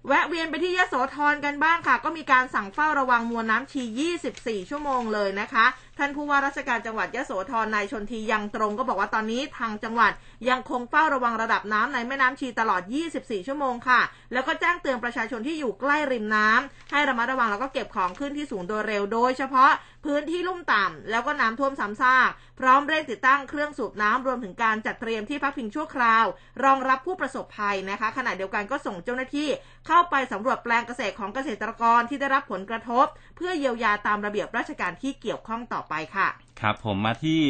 [0.07, 3.83] แวะเวียนไปที่ยโสธรกันบ้างค่ะ ก็มีการสั่งเฝ้าระวังมวลน้ำชี
[4.27, 5.67] 24 ชั่วโมงเลยนะคะ
[6.03, 10.13] ท่านผู้ว่าราชการจังหวัดยะโสธรนายชนทียังตรงก็บอกว่าตอนนี้ทางจังหวัด
[10.49, 12.83] ยังคงเฝ้าระวังระดับน้ำในแม่น้ำชีตลอด
[13.15, 14.01] 24 ชั่วโมงค่ะ
[14.33, 19.71] แล้วก็แจ้งเตือนประชาชนที่อยู่ใกล้ริมน้ำให้ระมัดระวังแล้วก็เก็บของขึ้นที่สูงโดยเร็วโดยเฉพาะ
[20.05, 26.25] พื้นที่ลุ่มต่ำแล้วก็น้ำท่วมซ้ำซากพร้อมเร่งติดตั้งเครื่องสูบน้ำรวมถึงการจัดเตรียมที่พักพิงชั่วคราว
[26.65, 29.49] รองรับผู้ประสบภัยนะคะ ขณะเดียวกันก็ส่งเจ้าหน้าที่
[29.87, 33.07] เข้าไปสำรวจแปลงเกษตรของเกษตรกรที่ได้รับผลกระทบ
[33.41, 36.29] พื่อเยียวยาตามระเบียบราชการที่เกี่ยวข้องต่อไปค่ะ
[36.61, 37.43] ครับผมมาที่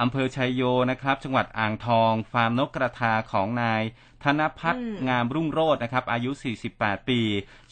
[0.00, 3.82] อำเภอชัยโยนะครับ จังหวัดอ่างทอง ฟาร์มนกกระทาของนาย
[4.24, 6.30] ธนพัฒน์งามรุ่งโรจน์นะครับ อายุ
[6.70, 7.20] 48 ปี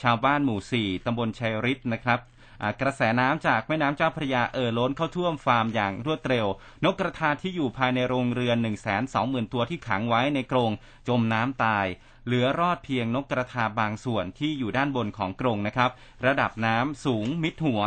[0.03, 2.19] ชาวบ้านหมู่ 4 ตำบลชัยฤทธิ์นะครับ
[2.81, 6.47] กระแสน้ำจากแม่น้ำเจ้าพระยาเอ่อล้นเข้าท่วมฟาร์มอย่างรวดเร็ว
[6.85, 10.71] นกกระทาที่อยู่ภายในโรงเรือน 1 2 0 0 0 0 ตัวที่ขังไว้ในกรง
[11.09, 11.87] จมน้ำตาย
[12.27, 15.91] เหลือรอดเพียงนกกระทาบางส่วนที่อยู่ด้านบนของกรงนะครับ
[16.27, 17.83] ระดับน้ำสูงมิดหัว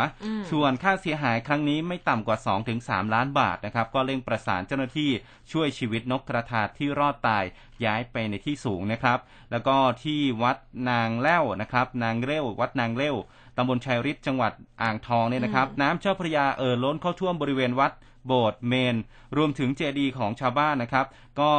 [0.51, 2.37] ส่วนค่าเสียหายครั้งนี้ไม่ต่ำกว่า
[2.75, 5.11] 2-3 ล้านบาทนะครับ ก็เร่งประสานเจ้าหน้าที่
[5.51, 7.43] ช่วยชีวิตนกกระทาที่รอดตาย
[7.85, 9.19] ย้ายไปในที่สูงนะครับ
[9.51, 10.57] แล้วก็ที่วัด
[10.89, 13.15] นางเล่วนะครับ นางเล่ววัดนางเล่ว
[13.57, 17.91] ตำบลชัยฤทธิ์จังหวัดอ่างทองเนี่ยนะครับ น้ำเจ้าพระยาเอ่อล้นเข้าท่วมบริเวณวัด
[18.27, 18.95] โบสถ์เมน
[19.37, 21.05] รวมถึงเจดีย์ของชาวบ้านนะครับ
[21.39, 21.51] ก็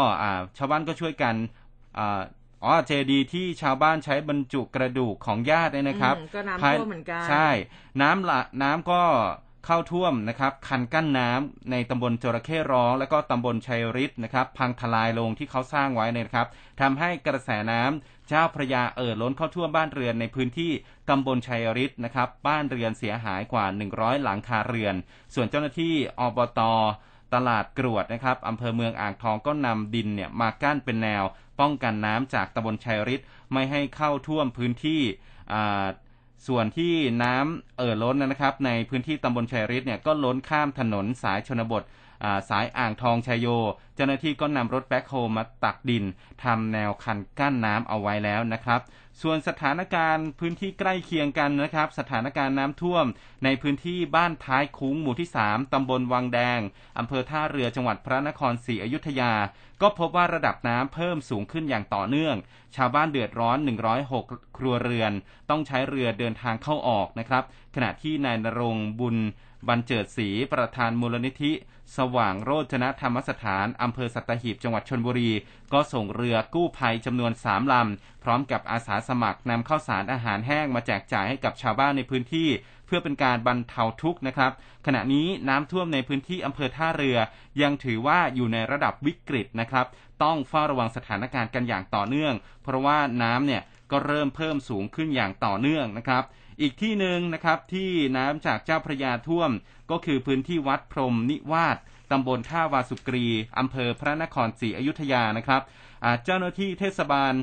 [0.58, 1.34] ชาวบ้านก็ช่วยกัน
[2.66, 7.48] อ๋อเจดีย์ที่ชาวบ้านใช้บรรจุกระดูกของญาติเนี่ยนะครับก็น้ำท่วมเหมือนกันใช่
[8.02, 9.02] น้ำละน้ำก็
[9.66, 16.46] เข้าท่วมนะครับ คันกั้นน้ำในตำบลจระเข้ร้อง และก็ตำบลชัยฤทธิ์นะครับ พังทลายลงที่เขาสร้างไว้นะครับ
[16.80, 20.72] ทำให้กระแสน้ำเจ้าพระยาเอ่อล้นเข้าท่วมบ้านเรือนในพื้นที่
[21.08, 24.94] ตำบลชัยฤทธิ์นะครับ บ้านเรือนเสียหายกว่า 100 หลังคาเรือน
[25.34, 26.60] ส่วนเจ้าหน้าที่อบต
[27.34, 31.24] ตลาดกรวดนะครับอำเภอเมืองอ่างทองก็นำดินเนี่ยมากั้นเป็นแนว
[31.60, 35.02] ป้องกันน้ำจากตำบลชัยฤทธิ์ไม่ให้เข้าท่วมพื้นที่
[36.46, 41.82] ส่วนที่น้ำเอ่อล้นนะครับ ในพื้นที่ตำบลชัยฤทธิ์เนี่ยก็ล้นข้ามถนนสายชนบท
[42.48, 43.46] สายอ่างทองชัยโย
[43.94, 46.04] เจ้าหน้าที่ก็นำรถแบ็คโฮมาตักดิน
[46.44, 48.80] ทำแนวคันกั้นน้ำเอาไว้แล้วนะครับ
[49.22, 53.04] ส่วนสถานการณ์พื้นที่ใกล้เคียงกันนะครับ สถานการณ์น้ำท่วม
[53.44, 56.60] ในพื้นที่บ้านท้ายคุ้งหมู่ที่ 3ตำบลวังแดง
[56.98, 59.32] อำเภอท่าเรือจังหวัดพระนครศรีอยุธยา
[59.82, 62.36] ก็พบว่าระดับน้ำเพิ่มสูงขึ้นอย่างต่อเนื่อง
[62.76, 63.58] ชาวบ้านเดือดร้อน
[64.06, 65.12] 106 ครัวเรือน
[65.50, 69.16] ต้องใช้เรือเดินทางเข้าออกนะครับ ขณะที่นายนรงบุญ
[69.68, 71.52] บรรเจิดศรีประธานมูลนิธิ
[71.96, 75.30] สว่างโรจนธรรมสถาน อำเภอสัตหีบจังหวัดชนบุรี
[75.72, 82.48] ก็ส่งเรือกู้ภัยจำนวนสามลำ พร้อมกับอาสาสมัครนำข้าวสารอาหารแห้งมาแจกจ่ายให้กับชาวบ้านในพื้นที่
[82.86, 84.52] เพื่อเป็นการบรรเทาทุกข์นะครับ
[84.86, 87.18] ขณะนี้น้ำท่วมในพื้นที่อำเภอท่าเรือ
[87.62, 89.86] ยังถือว่าอยู่ในระดับวิกฤตนะครับ
[90.22, 96.24] ต้องเฝ้าระวังสถานการณ์กันอย่างต่อเนื่อง เพราะว่าน้ำเนี่ยก็เริ่มเพิ่มสูงขึ้นอย่างต่อเนื่องนะครับ
[96.60, 99.50] อีกที่หนึ่งนะครับที่น้ำจากเจ้าพระยาท่วม
[99.90, 101.76] ก็คือพื้นที่วัดพรมนิวาส
[102.10, 103.26] ตำบลท่าวาสุกรี
[103.58, 105.62] อำเภอพระนครศรีอยุธยานะครับ
[106.24, 107.34] เจ้าหน้าที่เทศบาล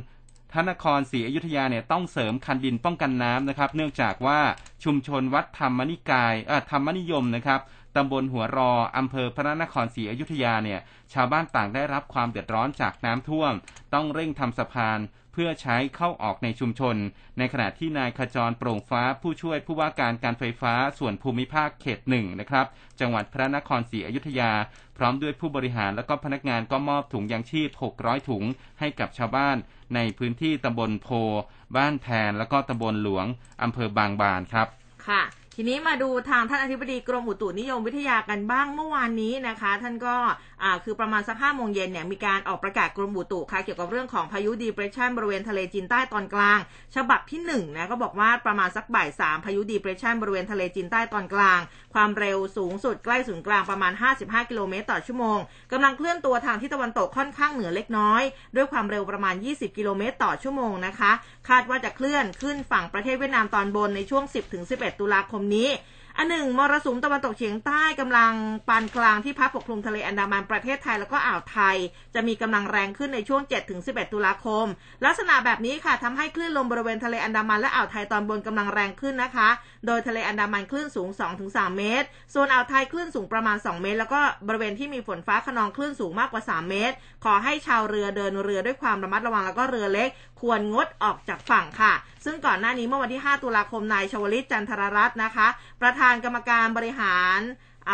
[0.52, 4.40] พระนครศรีอยุธยาเนี่ยต้องเสริมคันดินป้องกันน้ำนะครับ เนื่องจากว่า
[4.84, 6.34] ชุมชนวัดธรรมนิกาย
[6.72, 7.60] ธรรมนิยมนะครับ
[7.96, 10.80] ตำบลหัวรออำเภอพระนครศรีอยุธยาเนี่ย
[11.14, 13.54] ชาวบ้านต่างได้รับความเดือดร้อนจากน้ำท่วม
[13.94, 15.00] ต้องเร่งทำสะพาน
[15.34, 16.96] เพื่อใช้เข้าออกในชุมชน
[17.38, 22.66] ในขณะที่นายขจรโปร่งฟ้าผู้ช่วยผู้ว่าการการไฟฟ้าส่วนภูมิภาคเขตหนึ่งนะครับ
[23.00, 24.52] จังหวัดพระนครศรีอยุธยา
[24.98, 28.44] พร้อมด้วยผู้บริหารและก็พนักงานก็มอบถุงยางชีพ 600 ถุง
[28.80, 29.58] ให้กับชาวบ้าน
[29.96, 31.08] ในพื้นที่ตำบลโพ
[31.78, 33.26] บ้านแพนแล้วก็ตำบลหลวง
[33.64, 34.68] อำเภอบางบานครับ
[35.08, 35.22] ค่ะ
[35.58, 40.16] ทีนี้มาดูทางท่านอธิบดีกรมอุตุนิยมวิทยากันบ้างเมื่อวานนี้นะคะ ท่านก็
[40.64, 46.60] อ่าคือประมาณสักห้าโมงเย็นเนี่ยมีการออกประกาศกรมอุตุค่ะเกี่ยวกับเรื่องของพายุดีเพรสชันบริเวณทะเลจีนใต้ตอนกลาง
[46.96, 51.60] ฉบับที่1นนะก็บอกว่าประมาณสักบ่ายสามพายุดีเพรสชันบริเวณทะเลจีนใต้ตอนกลาง
[51.94, 55.38] ความเร็วสูงสุดใกล้ศูนย์กลางประมาณ 55 กิโลเมตรต่อชั่วโมง
[55.72, 58.22] กำลังเคลื่อนตัวทางทิศตะวันตกค่อนข้างเหนือเล็กน้อย
[58.56, 61.12] ด้วยความเร็วประมาณ 20 กิโลเมตรต่อชั่วโมงนะคะ
[61.50, 64.24] คาดว่าจะเคลื่อนขึ้นฝั่งประเทศเวียดนามตอนบนในช่วง
[64.62, 65.70] 10-11 ตุลาคมนี้
[66.18, 68.34] อันหนึ่งมรสุมตะวันตกเฉียงใต้กำลัง
[68.68, 71.78] ปานกลางที่พัดปกคลุมทะเลอันดามันประเทศไทยแล้วก็อ่าวไทย
[72.16, 73.42] จะมีกำลังแรงขึ้นในช่วง
[73.78, 74.66] 7-11 ตุลาคม
[75.06, 79.50] ลักษณะแบบนี้ค่ะทำให้คลื่นลมบริเวณทะเลอันดามันและอ่าวไทยตอนบนกำลังแรงขึ้นนะคะ
[79.88, 81.10] โดยทะเลอันดามันคลื่นสูง
[81.44, 90.10] 2-3 เมตร ส่วนอ่าวไทยคลื่นสูงประมาณ 2 เมตร แล้วก็บริเวณที่มีฝนฟ้าขนองคลื่นสูงมากกว่า 3 เมตร ขอให้ชาวเรือเดินเรือด้วยความระมัดระวังแล้วก็เรือเล็ก
[90.42, 91.94] ควรงดออกจากฝั่งค่ะ
[92.26, 95.48] ซึ่งก่อนหน้านี้เมื่อวันที่ 5 ตุลาคมนายชวลิตจันทรรัตน์นะคะ
[95.82, 97.40] ประธานกรรมการบริหาร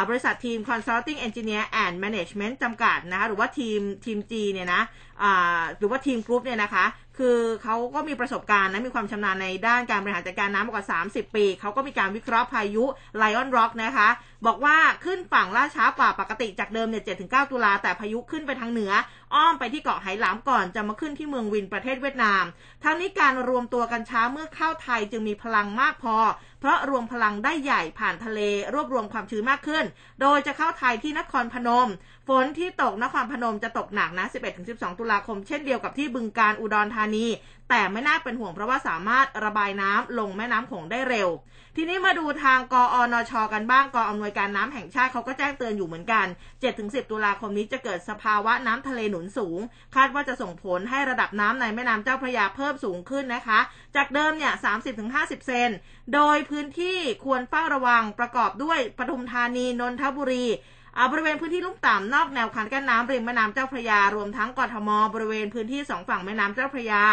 [0.09, 4.81] บริษัททีม Consulting Engineer and Management จำกัดนะคะหรือว่าทีมทีม G เนี่ยนะ
[5.77, 6.85] หรือว่า TEAM Group เนี่ยนะคะ
[7.19, 12.85] คือเขาก็มีประสบการณ์นะมีความชำนาญในด้านการบริหารจัดการน้ำมากกว่า 30 ปี เขาก็มีการวิเคราะห์พายุ
[13.17, 14.09] ไลออนร็อกนะคะ
[14.45, 18.91] บอกว่าขึ้นฝั่งล่าช้ากว่าปกติจากเดิมเนี่ย7-9ตุลาแต่พายุขึ้นไปทางเหนือ
[19.35, 22.43] อ้อมไปที่เกาะไหหลามก่อนจะมาขึ้นที่เมืองวินประเทศเวียดนาม
[22.83, 26.15] ทั้งนี้การรวมตัวกันช้าเมื่อเข้าไทยจึงมีพลังมากพอ
[26.59, 28.39] เพราะรวมพลังได้ใหญ่ผ่านทะเล
[28.73, 29.85] รวบรวมความชื้นมากขึ้น
[30.21, 31.87] โดยจะเข้าไทยที่นครพนม
[32.27, 34.25] ฝนที่ตกนครพนมจะตกหนักนะ
[34.63, 37.25] 11-12 ตุลาคมเช่นเดียวกับที่บึงการอุดรธานี
[37.69, 41.29] แต่ไม่น่าเป็นห่วงเพราะว่าสามารถระบายน้ำลงแม่น้ำโขงได้เร็ว
[41.75, 46.25] ทีนี้มาดูทางกอนชกันบ้างกออำนวยการน้ำแห่งชาติเขาก็แจ้งเตือนอยู่เหมือนกัน
[46.69, 49.59] 7-10 ตุลาคมนี้จะเกิดสภาวะน้ำทะเลหนุนสูง
[49.95, 53.59] คาดว่าจะส่งผลให้ระดับน้ำในแม่น้ำเจ้าพระยาเพิ่มสูงขึ้นนะคะ
[53.95, 54.53] จากเดิมเนี่ย
[54.99, 55.69] 30-50 เซน
[56.13, 60.45] โดยพื้นที่ควรเฝ้าระวังประกอบด้วยปทุมธานี นนทบุรี
[61.11, 67.03] บริเวณพื้นที่ลุ่มต่ำนอกแนวคันกั้นน้ำริมแม่น้ำเจ้าพระยา รวมทั้งกทม บริเวณพื้นที่สองฝั่งแม่น้ำเจ้าพระยา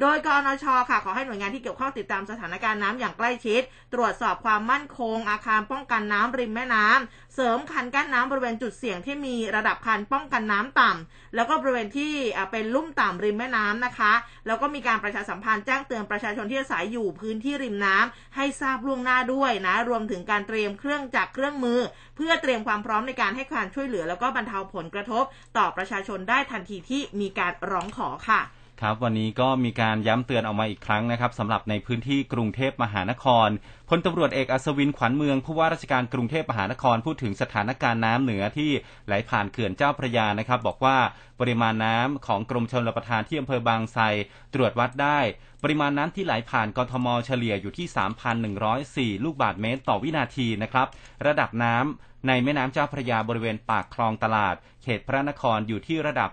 [0.00, 3.60] โดยกอนชค่ะขอให้หน่วยงานที่เกี่ยวข้องติดตามสถานการณ์น้ำอย่างใกล้ชิด
[3.94, 12.12] ตรวจสอบความมั่นคง อาคารป้องกันน้ำริมแม่น้ำเสริมคันกั้นน้ำบริเวณจุดเสี่ยงที่มีระดับคันป้องกันน้ำต่ำแล้วก็บริเวณที่
[12.50, 14.12] เป็นลุ่มต่ำริมแม่น้ำนะคะ
[14.46, 21.80] แล้วก็มีการประชาสัมพันธ์แจ้งเตือนประชาชนที่อาศัยอยู่พื้นที่ริมน้ำให้ทราบล่วงหน้าด้วยนะ รวมถึงการเตรียมเครื่องจักรเครื่องมือ
[22.16, 25.24] เพื่อเตรียมความพร้อมในการให้การช่วยเหลือ แล้วก็บรรเทาผลกระทบ
[25.56, 28.42] ต่อประชาชนได้ทันทีที่มีการร้องขอค่ะ
[28.82, 33.48] ครับวันนี้ก็มีการย้ำเตือนออกมาอีกครั้งนะครับสำหรับในพื้นที่กรุงเทพมหานคร
[33.88, 38.70] พลตำรวจเอกอัศวินขวัญเมืองผู้ว่าราชการกรุงเทพมหานครพูดถึงสถานการณ์น้ำเหนือที่
[39.06, 40.96] ไหลผ่านเขื่อนเจ้าพระยานะครับ บอกว่า
[41.40, 44.02] ปริมาณน้ำของกรมชลประทานที่อำเภอบางไทร
[44.54, 45.18] ตรวจวัดได้
[45.62, 47.86] ปริมาณน้ำที่ไหลผ่านกทมเฉลี่ยอยู่ที่
[49.16, 50.86] 3,104 ลูกบาศก์เมตรต่อวินาทีนะครับ
[51.26, 56.30] ระดับน้ำในแม่น้ำเจ้าพระยาบริเวณปากคลองตลาด เขตพระนครอยู่ที่ระดับ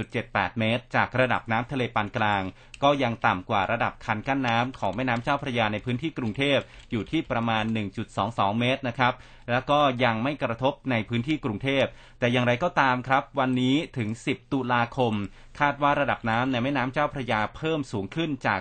[0.00, 2.42] 1.78 เมตร จากระดับน้ำทะเลปานกลาง
[2.82, 6.58] ก็ยังต่ำกว่าระดับคันกั้นน้ำของแม่น้ำเจ้าพระยาในพื้นที่กรุงเทพ
[6.90, 7.64] อยู่ที่ประมาณ
[8.12, 9.12] 1.22 เมตรนะครับ
[9.50, 11.84] แล้วก็ยังไม่กระทบในพื้นที่กรุงเทพ
[12.18, 15.14] แต่อย่างไรก็ตามครับ วันนี้ถึง 10 ตุลาคม
[15.60, 18.60] คาดว่าระดับน้ำในแม่น้ำเจ้าพระยาเพิ่มสูงขึ้นจาก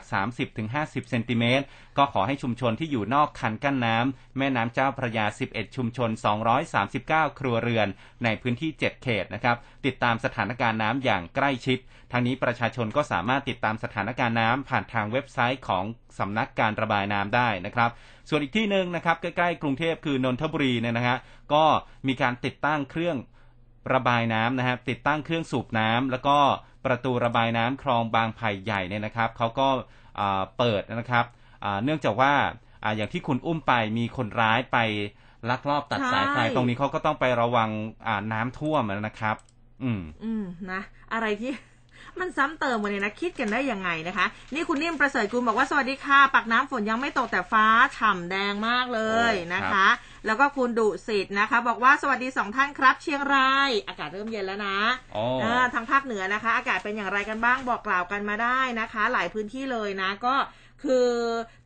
[0.56, 1.65] 30-50 เซนติเมตร
[1.97, 6.10] ก็ขอให้ชุมชนที่อยู่นอกคันกั้นน้ำแม่น้ำเจ้าพระยา 11 ชุมชน
[6.73, 7.88] 239 ครัวเรือน
[8.23, 11.80] ในพื้นที่ 7 เขตนะครับ ติดตามสถานการณ์น้ำอย่างใกล้ชิด
[12.13, 15.84] ทางนี้ประชาชนก็สามารถติดตามสถานการณ์น้ำผ่านทางเว็บไซต์ของ
[16.19, 17.89] สำนักการระบายน้ำได้นะครับ
[18.30, 21.17] ส่วนอีกที่หนึ่งนะครับใกล้ๆกรุงเทพคือนนทบุรีเนี่ยนะฮะ
[21.54, 21.63] ก็
[22.08, 23.17] มีการติดตั้งเครื่อง
[23.93, 26.38] ระบายน้ำนะครับติดตั้งเครื่องสูบน้ำแล้วก็
[26.86, 29.67] ประตูระบายน้ำคลองบางไผ่ใหญ่เนี่ยนะครับเขาก็
[30.19, 31.26] อ่าเปิดนะครับ
[31.63, 32.34] อ่าเนื่องจากว่า
[32.84, 34.78] อ่าอย่างที่คุณอุ้มไปมีคนร้ายไป
[35.49, 37.69] ลักลอบตัดสายไฟใช่ตรงนี้เขาก็ต้องไประวัง
[38.08, 39.36] อ่าน้ำท่วมนะครับ
[39.84, 40.82] อืม อืมนะ
[41.13, 41.52] อะไรที่
[42.19, 47.65] มันซ้ำเติมกันเนี่ยนะคิดกันได้ยังไงนะคะ นี่คุณนิ่มประเสริฐกุลบอกว่าสวัสดีค่ะปักน้ำฝนยังไม่ตกแต่ฟ้า
[47.97, 49.88] ฉ่ำแดงมากเลยนะคะ
[50.26, 54.78] แล้วก็คุณดุสิทธ์นะคะ บอกว่าสวัสดีสองท่านครับ เชียงราย อากาศเริ่มเย็นแล้วนะ
[55.15, 60.36] อ๋อเออทางภาคเหนือนะคะ อากาศเป็นอย่างไรกันบ้างบอกกล่าวกันมาได้นะคะ หลายพื้นที่เลยนะก็
[60.84, 61.08] คือ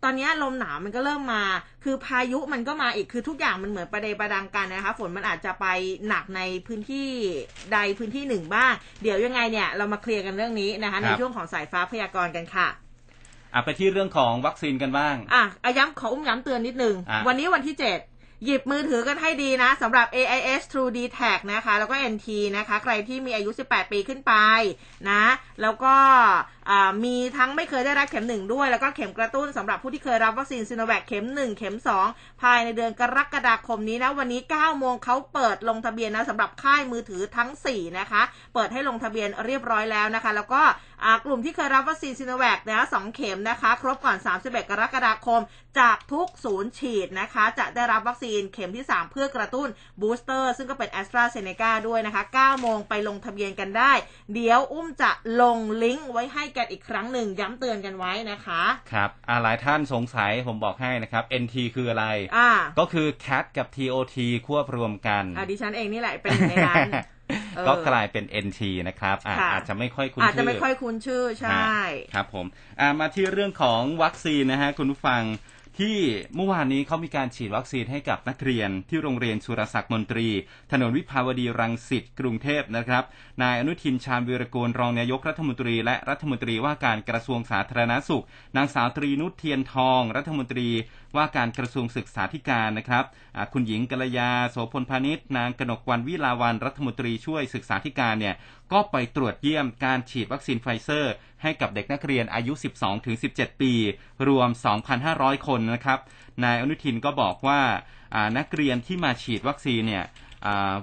[0.04, 1.44] ตอนนี้ลมหนาวมันก็เริ่มมา
[1.84, 5.66] คือพายุมันก็มาอีกคือทุกอย่างมันเหมือนประเดประดังกันนะคะ ฝนมันอาจจะไป
[6.08, 7.08] หนักในพื้นที่
[7.74, 12.68] ใดพื้นที่หนึ่งบ้าง เดี๋ยวยังไงเนี่ยเรามาเคลียร์กันเรื่องนี้นะคะในช่วงของสายฟ้าพยากรณ์กันค่ะ
[13.54, 17.86] อะไปที่เรื่องของวัคซีนกันบ้าง อะอาย้ำขออุ้มย้ำเตือนนิดนึงอะวันนี้วันที่7
[18.46, 22.28] หยิบมือถือกันให้ดีนะสำหรับ AIS True d t a c นะคะ แล้วก็ NT
[22.58, 24.34] นะคะ ใครที่มีอายุ 18 ปีขึ้นไป
[25.10, 25.24] นะ
[25.62, 25.96] แล้วก็
[26.36, 26.57] อ่า
[27.04, 31.76] มีทั้งไม่เคยได้รับเข็ม1ด้วย แล้วก็เข็มกระตุ้นสำหรับผู้ที่เคยรับวัคซีนซิโนแวคเข็ม1เข็ม
[32.10, 38.22] 2ภายในเดือนกรกฎาคมนี้นะวันนี้9โมงเขาเปิดลงทะเบียนนะสำหรับค่ายมือถือทั้ง 4 นะคะ
[38.54, 40.62] เปิดให้ลงทะเบียนเรียบร้อยแล้วนะคะ แล้วก็
[41.26, 45.42] กลุ่มที่เคยรับวัคซีนซิโนแวคนะสองเข็มนะคะ ครบก่อน 31 กรกฎาคม
[45.80, 49.68] จากทุกศูนย์ฉีดนะคะ จะได้รับวัคซีนเข็มที่ 3 เพื่อกระตุ้น
[50.02, 53.94] บูสเตอร์ซึ่งก็เป็น a s t r a z เซ e c a ด้วยนะคะ9โมงไปลงทะเบียนกันได้
[54.34, 58.62] เดี๋ยวอุ้มจะลงลิงก์ไว้ให้กันอีกครั้งหนึ่งย้ำเตือนกันไว้นะคะ
[58.94, 62.06] ครับอ่าหลายท่านสงสัยผมบอกให้นะครับ NT คืออะไร
[62.38, 64.16] อ่าก็คือ CAT กับ TOT
[64.48, 66.90] ควบรวมกันอ่าดิฉันเองนี่แหละเป็นหนึ่งในนั้น
[67.56, 71.78] เออก็กลายเป็น NT นะครับอะค่ะอาจจะไม่ค่อยคุ้นอาจชื่จะอไม่ค่อยคุ้นชื่อใช่
[72.14, 72.46] ครับผม
[72.80, 75.22] อ่ามาที่เรื่องของวัคซีนนะฮะคุณผู้ฟัง
[75.80, 75.98] ที่
[76.36, 80.28] เมื่อวานนี้เขามีการฉีดวัคซีนให้กับนักเรียนที่โรงเรียนสุรศักดิ์มนตรี
[80.72, 83.04] ถนนวิภาวดีรังสิตกรุงเทพนะครับ
[83.42, 88.24] นายอนุทินชาญวีรกูลรองนายกรัฐมนตรี และรัฐมนตรีว่าการกระทรวงสาธารณสุข
[88.58, 90.68] นางสาวตรีนุชเทียนทอง รัฐมนตรี
[91.16, 93.06] ว่าการกระทรวงศึกษาธิการนะครับ
[93.54, 98.36] คุณหญิงกัลยาโสภณพนิชนางกนกวรรณวิลาวัลย์รัฐมนตรีช่วยศึกษาธิการเนี่ย
[98.72, 102.54] ก็ไปตรวจเยี่ยมการฉีดวัคซีนไฟเซอร์ ให้กับเด็กนักเรียนอายุ
[103.08, 103.74] 12-17 ปี
[104.28, 104.50] รวม
[104.98, 106.00] 2,500 คนนะครับ
[106.44, 107.62] นายอนุทินก็บอกว่า
[108.38, 110.06] นักเรียนที่มาฉีดวัคซีนเนี่ย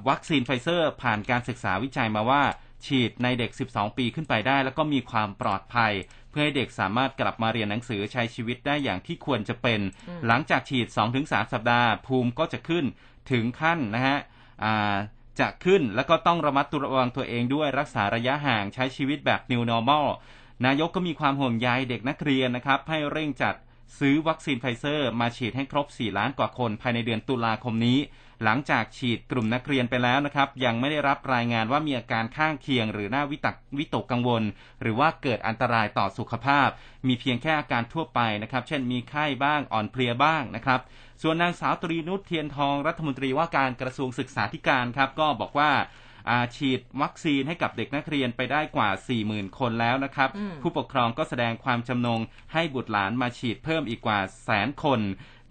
[0.08, 2.42] วัคซีนไฟเซอร์ผ่านการศึกษาวิจัยมาว่า
[2.86, 5.92] ฉีดในเด็ก 12 ปีขึ้นไปได้ แล้วก็มีความปลอดภัย
[6.34, 9.80] เพื่อให้เด็กสามารถกลับมาเรียนหนังสือใช้ชีวิตได้อย่างที่ควรจะเป็น
[10.26, 10.86] หลังจากฉีด
[11.20, 12.84] 2-3 สัปดาห์ ภูมิก็จะขึ้น
[13.30, 14.18] ถึงขั้นนะฮะ
[14.64, 14.96] อ่า
[15.40, 20.06] จะขึ้นแล้วก็ต้องระมัดระวังตัวเองด้วยรักษาระยะห่างใช้ชีวิตแบบ New Normal
[20.66, 23.54] นายกก็มีความห่วงใยเด็กนักเรียนนะครับ ให้เร่งจัด
[23.98, 27.98] ซื้อวัคซีนไฟเซอร์ มาฉีดให้ครบ 4 ล้านกว่าคนภายในเดือนตุลาคมนี้
[28.44, 34.42] หลังจากฉีดกลุ่มนักเรียนไปแล้วนะครับ ยังไม่ได้รับรายงานว่ามีอาการข้างเคียง หรือน่าวิตกวิตกกังวล
[34.80, 36.68] หรือว่าเกิดอันตรายต่อสุขภาพ
[37.06, 40.80] มีเพียงแค่อาการทั่วไปนะครับ เช่นมีไข้บ้างอ่อนเพลียบ้างนะครับ
[41.22, 45.72] ส่วนนางสาวตรีนุชเทียนทองรัฐมนตรีว่าการกระทรวงศึกษาธิการครับ ก็บอกว่า
[46.30, 48.88] อ่าฉีดวัคซีนให้กับเด็กนักเรียนไปได้กว่า
[49.24, 52.20] 40,000 คนแล้วนะครับอืมผู้ปกครองก็แสดงความจำนง
[52.52, 55.00] ให้บุตรหลานมาฉีดเพิ่มอีกกว่าแสนคน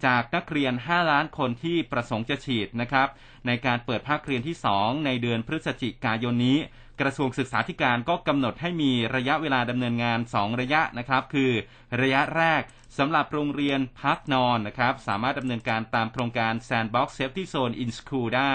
[0.06, 3.08] จากนักเรียน 5 ล้านคนที่ประสงค์จะฉีดนะครับ
[3.46, 6.58] ในการเปิดภาคเรียนที่ 2 ในเดือนพฤศจิกายนนี้
[7.00, 11.52] กระทรวงศึกษาธิการก็กำหนดให้มีระยะเวลาดำเนินงาน 2 ระยะนะครับ คือ
[12.00, 12.62] ระยะแรก
[12.98, 18.54] สำหรับโรงเรียนพักนอนนะครับ สามารถดำเนินการตามโครงการ Sandbox Safety Zone in School ได้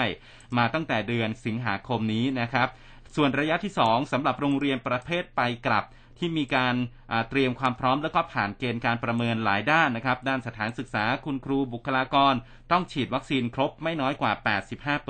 [0.56, 2.68] มาตั้งแต่เดือนสิงหาคมนี้นะครับ
[3.16, 5.84] ส่วนระยะที่ 2สำหรับโรงเรียนประเภทไปกลับ
[6.20, 6.74] ที่มีการ
[7.28, 12.34] เตรียมความพร้อมแล้วก็ผ่านเกณฑ์การประเมินหลายด้านนะครับ ด้านสถานศึกษาคุณครูบุคลากร
[12.72, 14.32] ต้องฉีดวัคซีนครบไม่น้อยกว่า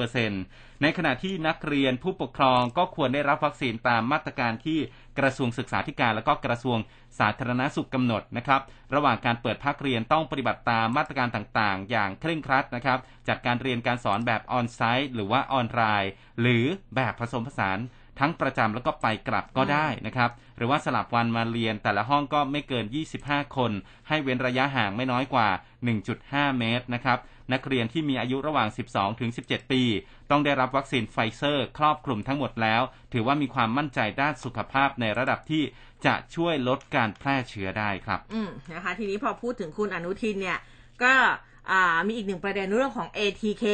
[0.02, 4.78] 85%ในขณะที่นักเรียนผู้ปกครองก็ควรได้รับวัคซีนตามมาตรการที่
[5.18, 6.78] กระทรวงศึกษาธิการและก็กระทรวง
[7.18, 8.60] สาธารณสุขกำหนดนะครับ
[8.94, 17.78] ระหว่างการเปิดภาคเรียนต้องปฏิบัติตามมาตรการต่างๆ อย่างเคร่งครัดนะครับจัดการเรียนการสอนแบบออนไซต์หรือว่าออนไลน์หรือแบบผสมผสาน
[18.20, 22.84] ทั้งประจำแล้วก็ไปกลับก็ได้นะครับ หรือว่าสลับวันมาเรียนแต่ละห้องก็ไม่เกิน
[23.20, 23.72] 25 คน
[24.08, 25.48] ให้เว้นระยะห่างไม่น้อยกว่า
[26.04, 27.18] 1.5 เมตรนะครับ
[27.52, 29.82] นักเรียนที่มีอายุระหว่าง 12 ถึง 17 ปี
[30.30, 35.62] ต้องได้รับวัคซีนไฟเซอร์ ครอบคลุมทั้งหมดแล้ว ถือว่ามีความมั่นใจด้านสุขภาพในระดับที่
[36.06, 40.58] จะช่วยลดการแพร่เชื้อได้ครับ อืมนะคะ ทีนี้พอพูดถึงคุณอนุทินเนี่ย
[41.02, 41.14] ก็
[42.06, 43.64] มีอีกหนึ่งประเด็นเรื่องของ ATK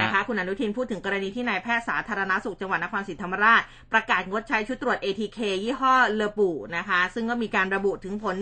[0.00, 8.36] นะคะคุณอนุทินพูดถึงกรณีที่นายแพทย์สาธารณสุขจังหวัดนครศรีธรรมราช ประกาศงดใช้ชุดตรวจ ATK ยี่ห้อเลอปูนะคะ ซึ่งก็มีการระบุถึงผล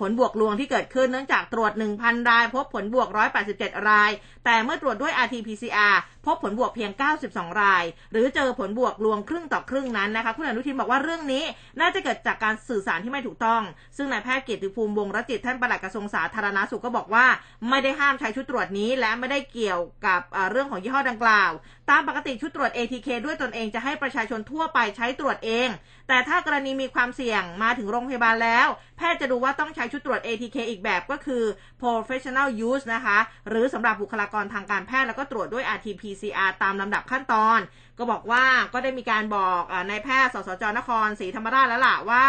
[0.00, 3.08] ผลบวกลวงที่เกิดขึ้นเนื่องจากตรวจ 1,000 ราย พบผลบวก
[3.48, 4.10] 187 ราย
[4.44, 5.94] แต่เมื่อตรวจด้วย RT-PCR
[6.26, 6.90] พบผลบวกเพียง
[7.24, 11.44] 92 ราย หรือเจอผลบวกลวงครึ่งต่อครึ่งนั้นนะคะคุณอนุทินบอกว่าเรื่องนี้
[11.80, 13.62] น่าจะเกิดจากการสื่อสารที่ไม่ถูกต้อง
[13.96, 17.26] ซึ่งนายแพทย์เกียรติภูมิวงรจิตท่านปลัดกระทรวงสาธารณสุขก็บอกว่า
[17.68, 21.50] ไม่ได้ห้ามใช้ชุดตรวจนี้และไม่ได้เกี่ยวกับเรื่องของยี่ห้อดังกล่าว
[21.90, 25.68] ตามปกติชุดตรวจ ATK ด้วยตนเองจะให้ประชาชนทั่วไปใช้ตรวจเอง
[26.08, 31.44] แต่ถ้ากรณีมีความเสี่ยงมาถึงโรงพยาบาลแล้ว แพทย์จะดูว่าต้องใช้ชุดตรวจ ATK อีกแบบก็คือ
[31.82, 37.60] professional use นะคะ หรือสำหรับบุคลากรทางการแพทย์แล้วก็ตรวจด้วย RT-PCR ตามลำดับขั้นตอน
[38.00, 42.24] ก็บอกว่าก็ได้มีการบอกนายแพทย์ สสจนครศรีธรรมราชแล้วล่ะว่า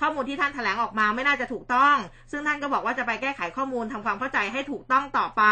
[0.00, 1.96] ข้อมูลที่ท่านแถลงออกมาไม่น่าจะถูกต้อง
[2.30, 5.42] ซึ่งท่านก็บอกว่าจะไปแก้ไขข้อมูลทำความเข้าใจให้ถูกต้องต่อไป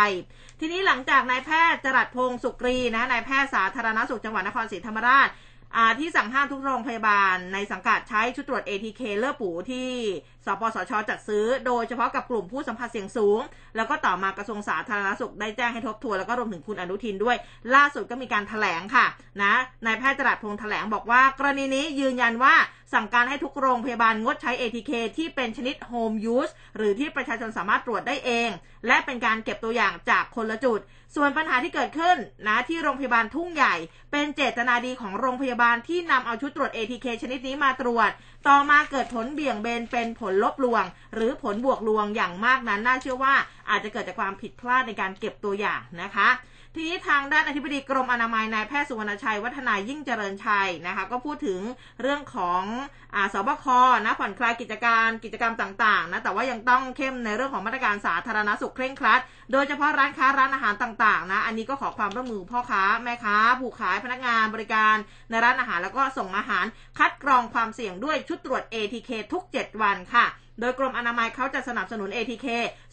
[0.61, 5.29] ทีนี้หลังจากนายแพทย์จรัสพงศ์สุกรีนะนายแพทย์สาธารณสุขจังหวัดนครศรีธรรมราช
[5.99, 9.91] ที่สั่งห้ามทุกโรงพยาบาลในสังกัดใช้ชุดตรวจ ATK เลือปูที่
[10.46, 13.40] สปสชจัดซื้อ โดยเฉพาะกับกลุ่มผู้สัมผัสเสี่ยงสูง
[13.76, 17.37] แล้วก็ต่อมากระทรวงสาธารณสุขได้แจ้งให้ทบทวนแล้วก็รวมถึงคุณอนุทินด้วย
[17.74, 19.07] ล่าสุดก็มีการถแถลงค่ะ
[19.42, 19.54] นะ
[19.87, 22.54] นายแพทย์จรัสพงษ์แถลงบอกว่า กรณีนี้ยืนยันว่า
[22.94, 28.50] สั่งการให้ทุกโรงพยาบาลงดใช้ ATK ที่เป็นชนิด Home Use หรือที่ประชาชนสามารถตรวจได้เอง
[28.87, 30.80] และเป็นการเก็บตัวอย่างจากคนละจุด
[31.16, 33.74] ส่วนปัญหาที่เกิดขึ้นนะที่โรงพยาบาลทุ่งใหญ่
[34.12, 38.11] เป็นเจตนาดีของโรงพยาบาลที่นำเอาชุดตรวจ ATK ชนิดนี้มาตรวจ
[38.48, 43.35] ต่อมาเกิดผลเบี่ยงเบนเป็นผลลบลวง หรือผลบวกลวงอย่างมากนั้นน่าเชื่อว่า
[43.70, 46.28] อาจจะเกิดจากความผิดพลาดในการเก็บตัวอย่างนะคะ
[46.77, 51.61] ทีนี้ทางด้านอธิบดีกรมอนามัยนายแพทย์สุวรรณชัย วัฒนายิ่งเจริญชัยนะคะก็พูดถึง
[52.03, 52.63] เรื่องของ
[53.15, 53.67] อสบค
[54.07, 59.21] นะผ่อนคลายกิจการกิจกรรมต่างๆนะแต่ว่ายังต้องเข้มในเรื่องของมาตรการสาธารณสุขเคร่งครัด
[59.53, 64.97] โดยเฉพาะร้านค้าร้านอาหารต่างๆนะอันนี้ก็ขอความร่วมมือพ่อค้าแม่ค้า ผู้ขายพนักงานบริการ
[65.31, 66.65] ในร้านอาหารแล้วก็ส่งอาหาร
[66.99, 70.27] คัดกรองความเสี่ยงด้วยชุดตรวจ ATK ทุก 7 วันค่ะ
[70.61, 72.47] โดยกรมอนามัยเขาจะสนับสนุน ATK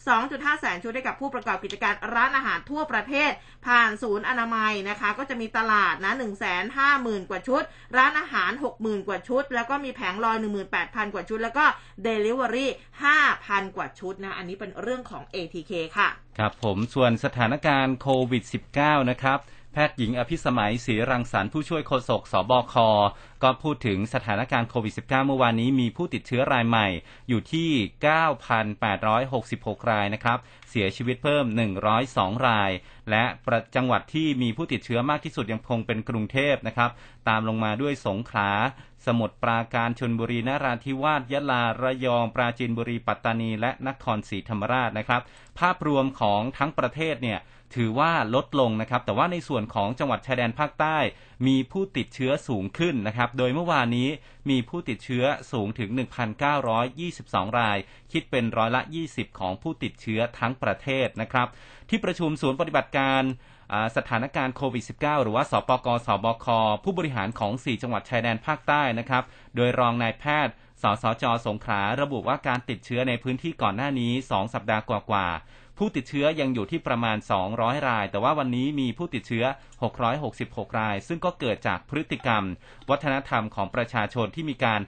[0.08, 3.30] 2.5 แสนชุดให้กับผู้ประกอบกิจการร้านอาหารทั่วประเทศ
[3.66, 7.62] ผ่านศูนย์อนามัยนะคะ ก็จะมีตลาดนะ1 5 0 0 0 0 กว่าชุด
[7.96, 10.36] ร้านอาหาร 60,000 กว่าชุด แล้วก็มีแผงลอย
[10.76, 11.64] 18,000 กว่าชุด แล้วก็
[12.06, 12.66] Delivery
[13.20, 18.42] 5,000 กว่าชุดนะ อันนี้เป็นเรื่องของ ATK ค่ะ ครับผมส่วนสถานการณ์โควิด
[18.76, 19.38] -19 นะครับ
[19.74, 22.74] แพทย์หญิงอภิสมัยศรีรังสรรค์ผู้ช่วยโฆษกสบค
[23.42, 26.88] ก็พูดถึงสถานการณ์โควิด -19 เมื่อวานนี้มีผู้ติดเชื้อรายใหม่
[27.28, 27.70] อยู่ที่
[29.00, 30.38] 9,866 รายนะครับ
[30.70, 31.44] เสียชีวิตเพิ่ม
[31.96, 32.70] 102 ราย
[33.10, 33.24] และ
[33.76, 36.90] จังหวัดที่มีผู้ติดเชื้อมากที่สุดยังคงเป็นกรุงเทพนะครับ
[37.28, 38.50] ตามลงมาด้วยสงขลา
[39.06, 45.22] สมุทรปราการ ชนบุรี นราธิวาส ยะลา ระยอง ปราจีนบุรี ปัตตานี และนครศรีธรรมราชนะครับ
[45.58, 47.40] ภาพรวมของทั้งประเทศเนี่ย
[47.76, 50.98] ถือว่าลดลงนะครับ แต่ว่าในส่วนของจังหวัดชายแดนภาคใต้
[51.46, 54.08] มีผู้ติดเชื้อสูงขึ้นนะครับ โดยเมื่อวานนี้
[54.50, 55.90] มีผู้ติดเชื้อสูงถึง
[56.74, 57.78] 1,922 ราย
[58.12, 61.48] คิดเป็นร้อยละ 20 ของผู้ติดเชื้อทั้งประเทศนะครับ
[61.88, 63.22] ที่ประชุมศูนย์ปฏิบัติการ
[63.96, 66.46] สถานการณ์โควิด -19 หรือว่า สปก สบค
[66.84, 69.22] ผู้บริหารของ 4 จังหวัดชายแดนภาคใต้นะครับ
[69.56, 75.26] โดยรองนายแพทย์ สสจ สงขลา ระบุว่าการติดเชื้อในพื้นที่ก่อนหน้านี้ 2 สัปดาห์กว่า
[75.78, 77.16] ผู้ติดเชื้อยังอยู่ที่ประมาณ
[77.52, 79.44] 200 ราย แต่ว่าวันนี้มีผู้ติดเชื้อ
[80.10, 82.42] 666 ราย ซึ่งก็เกิดจากพฤติกรรม
[82.90, 84.80] วัฒนธรรมของประชาชนที่มีการ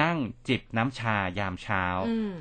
[0.00, 0.16] นั่ง
[0.48, 1.84] จิบน้ำชายามเช้า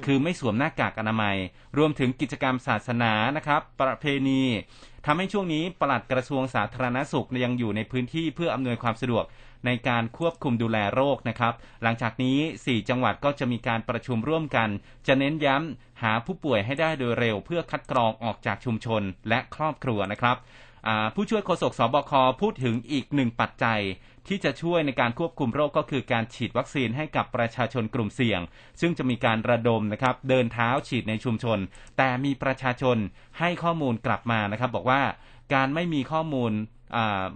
[0.05, 1.37] คือไม่สวมหน้ากากอนามัย
[1.77, 4.43] รวมถึงกิจกรรมศาสนานะครับ ประเพณี
[5.05, 9.25] ทำให้ช่วงนี้ปลัดกระทรวงสาธารณสุขยังอยู่ในพื้นที่เพื่ออำนวยความสะดวก
[9.65, 14.69] ในการควบคุมดูแลโรคนะครับ หลังจากนี้ 4 จังหวัดก็จะมีการประชุมร่วมกัน
[15.07, 20.37] จะเน้นย้ำ หาผู้ป่วยให้ได้โดยเร็ว เพื่อคัดกรองออกจากชุมชนและครอบครัวนะครับ
[21.15, 22.11] ผู้ช่วยโฆษกสบค
[22.41, 23.81] พูดถึงอีกหนึ่งปัจจัย
[24.27, 28.41] ที่จะช่วยในการควบคุมโรคก็คือการฉีดวัคซีนให้กับประชาชนกลุ่มเสี่ยง
[28.81, 31.59] ซึ่งจะมีการระดมนะครับเดินเท้าฉีดในชุมชน
[31.97, 32.97] แต่มีประชาชน
[33.39, 35.01] ให้ข้อมูลกลับมานะครับ บอกว่า
[35.53, 36.51] การไม่มีข้อมูล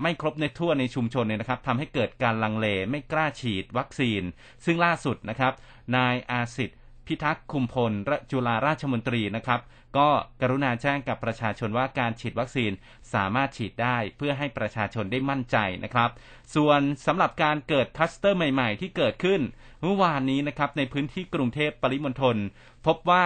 [0.01, 4.21] ไม่ครบในทั่วในชุมชนเนี่ยนะครับทำให้เกิดการลังเลไม่กล้าฉีดวัคซีน
[4.65, 5.53] ซึ่งล่าสุดนะครับ
[5.95, 7.93] นายอาสิทธิ์ พิทักษ์คุมพล
[8.31, 9.61] จุฬาราชมนตรีนะครับ
[9.97, 10.09] ก็
[10.41, 12.71] กรุณาแจ้งกับประชาชนว่าการฉีดวัคซีน
[13.13, 16.09] สามารถฉีดได้เพื่อให้ประชาชนได้มั่นใจนะครับ
[16.55, 19.41] ส่วนสำหรับการเกิดคลัสเตอร์ใหม่ ๆ ที่เกิดขึ้น
[19.81, 22.37] เมื่อวานนี้นะครับในพื้นที่กรุงเทพปริมณฑล
[22.85, 23.25] พบว่า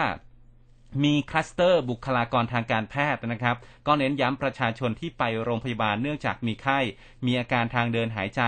[1.04, 6.80] มีคลัสเตอร์บุคลากรทางการแพทย์นะครับ ก็เน้นย้ำประชาชนที่ไปโรงพยาบาลเนื่องจากมีไข้
[7.26, 8.42] มีอาการทางเดินหายใจ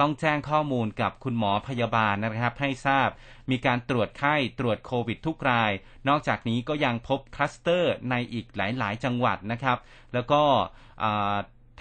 [0.00, 3.08] ต้องแจ้งข้อมูลกับคุณหมอพยาบาลนะครับ ให้ทราบ
[3.50, 5.72] มีการตรวจไข้ตรวจโควิดทุกราย
[6.08, 9.78] นอกจากนี้ก็ยังพบคลัสเตอร์ในอีกหลาย ๆ จังหวัดนะครับ
[10.14, 10.42] แล้วก็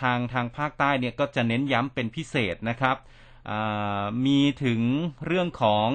[0.01, 2.97] ทางทางภาคใต้เนี่ยก็จะเน้นย้ำเป็นพิเศษนะครับ
[4.25, 4.81] มีถึง
[5.25, 5.87] เรื่องของ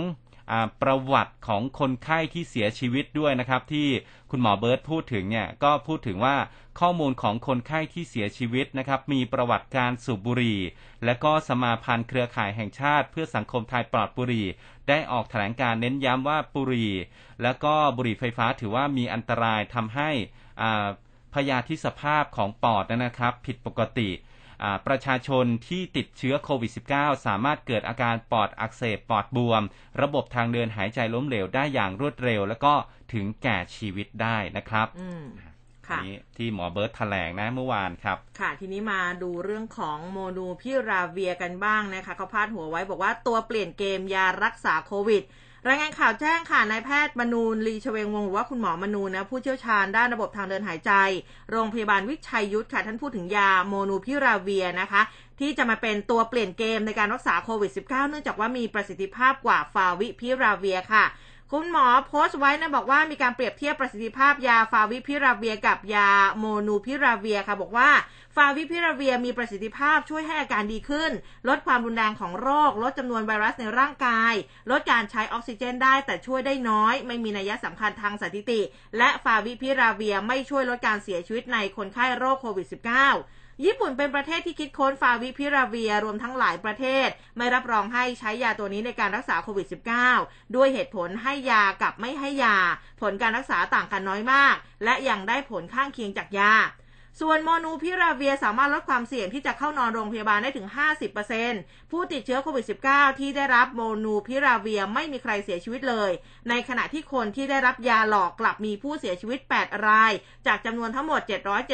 [0.83, 3.89] ประวัติของคนไข้ที่เสียชีวิตด้วยนะครับ ที่
[4.31, 6.37] คุณหมอเบิร์ตพูดถึงเนี่ยก็พูดถึงว่า
[6.81, 10.61] ข้อมูลของคนไข้ที่เสียชีวิตนะครับ มีประวัติการสูบบุหรี่
[11.05, 14.47] และก็สมาพันธ์เครือข่ายแห่งชาติ เพื่อสังคมไทยปลอดบุหรี่
[14.89, 16.93] ได้ออกแถลงการเน้นย้ำว่าบุหรี่
[17.43, 20.11] และก็บุหรี่ไฟฟ้าถือว่ามีอันตรายทำให้
[21.35, 24.11] พยาธิสภาพของปอดนะครับ ผิดปกติ
[24.87, 29.63] ประชาชนที่ติดเชื้อโควิด -19 สามารถเกิดอาการปอดอักเสบปอดบวม
[30.03, 32.75] ระบบทางเดินหายใจล้มเหลวได้อย่างรวดเร็ว แล้วก็
[33.13, 34.89] ถึงแก่ชีวิตได้นะครับ
[35.89, 45.23] ค่ะนี้ที่หมอเบิร์ตแถลงนะเมื่อวานครับ ค่ะ ทีนี้มาดูเรื่องของโมนูพิราเวียกันบ้างนะคะเขาพาดหัวไว้บอกว่าตัวเปลี่ยนเกมยารักษาโควิด
[45.69, 50.93] รายงานข่าวแจ้งค่ะนายแพทย์มนูนลีชเวงวงหรือว่าคุณหมอมนูนนะผู้เชี่ยวชาญด้านระบบทางเดินหายใจ
[51.51, 55.03] โรงพยาบาลวิชัยยุทธค่ะท่านพูดถึงยาโมนูพิราเวียนะคะ
[55.41, 61.05] ที่จะมาเป็นตัวเปลี่ยนเกมในการรักษาโควิด -19 เนื่องจากว่ามีประสิทธิภาพกว่าฟาวิพิราเวียค่ะ
[61.53, 67.91] คุณหมอโพสต์ไว้นะบอกว่ามีการเปรียบเทียบประสิทธิภาพยาฟาวิพิราเวียกับยาโมนูพิราเวียค่ะบอกว่า
[68.37, 71.11] ฟาวิพิราเวียมีประสิทธิภาพช่วยให้อาการดีขึ้น
[71.49, 74.35] ลดความรุนแรงของโรค ลดจำนวนไวรัสในร่างกาย
[74.71, 78.61] ลดการใช้ออกซิเจนได้แต่ช่วยได้น้อย ไม่มีนัยสำคัญทางสถิติ
[78.99, 89.67] และฟาวิพิราเวียไม่ช่วยลดการเสียชีวิตในคนไข้โรคโควิด -19 ญี่ปุ่นเป็นประเทศที่คิดค้นฟาวิพิราเวียรวมทั้งหลายประเทศ ไม่รับรองให้ใช้ยาตัวนี้ในการรักษาโควิด
[90.11, 92.57] -19 ด้วยเหตุผลให้ยากับไม่ให้ยา
[93.01, 94.55] ผลการรักษาต่างกันน้อยมาก
[94.85, 96.55] และยังได้ผลข้างเคียงจากยา
[97.21, 100.69] ส่วนโมนูพิราเวียสามารถลดความเสี่ยงที่จะเข้านอนโรงพยาบาลได้ถึง
[101.29, 106.11] 50%ผู้ติดเชื้อโควิด -19 ที่ได้รับโมนูพิราเวียไม่มีใครเสียชีวิตเลย
[106.49, 110.13] ในขณะที่คนที่ได้รับยาหลอกกลับมีผู้เสียชีวิต 8 ราย
[110.47, 111.21] จากจำนวนทั้งหมด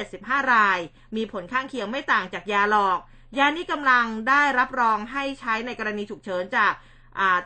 [0.00, 0.78] 775 ราย
[1.16, 2.98] มีผลข้างเคียงไม่ต่างจากยาหลอก
[3.38, 6.72] ยานี้กำลังได้รับรองให้ใช้ในกรณีฉุกเฉินจาก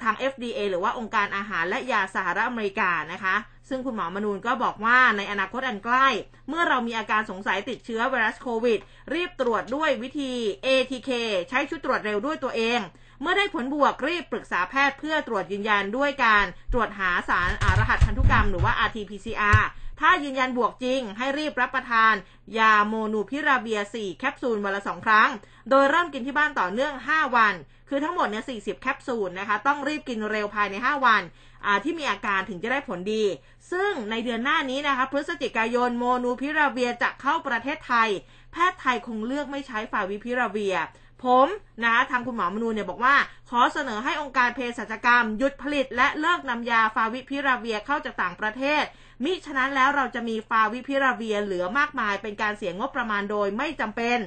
[0.02, 3.36] ทาง FDA หรือว่าองค์การอาหารและยาสหรัฐอเมริกานะคะ
[3.68, 6.08] ซึ่งคุณหมอมนูนก็บอกว่าในอนาคตอันใกล้
[6.48, 8.80] เมื่อเรามีอาการสงสัยติดเชื้อไวรัสโควิด
[9.14, 10.32] รีบตรวจด้วยวิธี
[10.66, 11.10] ATK
[11.48, 12.80] ใช้ชุดตรวจเร็วด้วยตัวเอง
[13.20, 19.62] เมื่อได้ผลบวกรีบปรึกษาแพทย์เพื่อตรวจยืนยันด้วยการตรวจหาสารรหัสพันธุกรรมหรือว่า RT-PCR
[20.00, 22.14] ถ้ายืนยันบวกจริง ให้รีบรับประทาน
[22.58, 25.30] ยาโมนูพิราเบีย 4 แคปซูลวันละ 2 ครั้ง
[25.70, 27.54] โดยเริ่มกินที่บ้านต่อเนื่อง 5 วัน
[27.88, 31.22] คือทั้งหมดเนี่ย40 แคปซูลนะคะ ต้องรีบกินเร็วภายใน 5 วัน
[31.84, 33.24] ที่มีอาการถึงจะได้ผลดี
[33.72, 38.08] ซึ่งในเดือนหน้านี้นะคะพฤศจิกายนโมนูพิราเวียจะเข้าประเทศไทย
[38.52, 40.76] แพทย์ไทยคงเลือกไม่ใช้ฟาวิพิราเวีย
[41.24, 41.46] ผม
[41.84, 43.16] นะทางคุณหมอมนูเนี่ยบอกว่า
[43.50, 48.84] ขอเสนอให้องค์การเภสัชกรรม หยุดผลิต และเลิกนำยาฟาวิพิราเวียเข้าจากต่างประเทศ
[49.24, 54.18] มิฉะนั้นแล้วเราจะมีฟาวิพิราเวียเหลือมากมายเป็นการเสียงบประมาณโดยไม่จำเป็น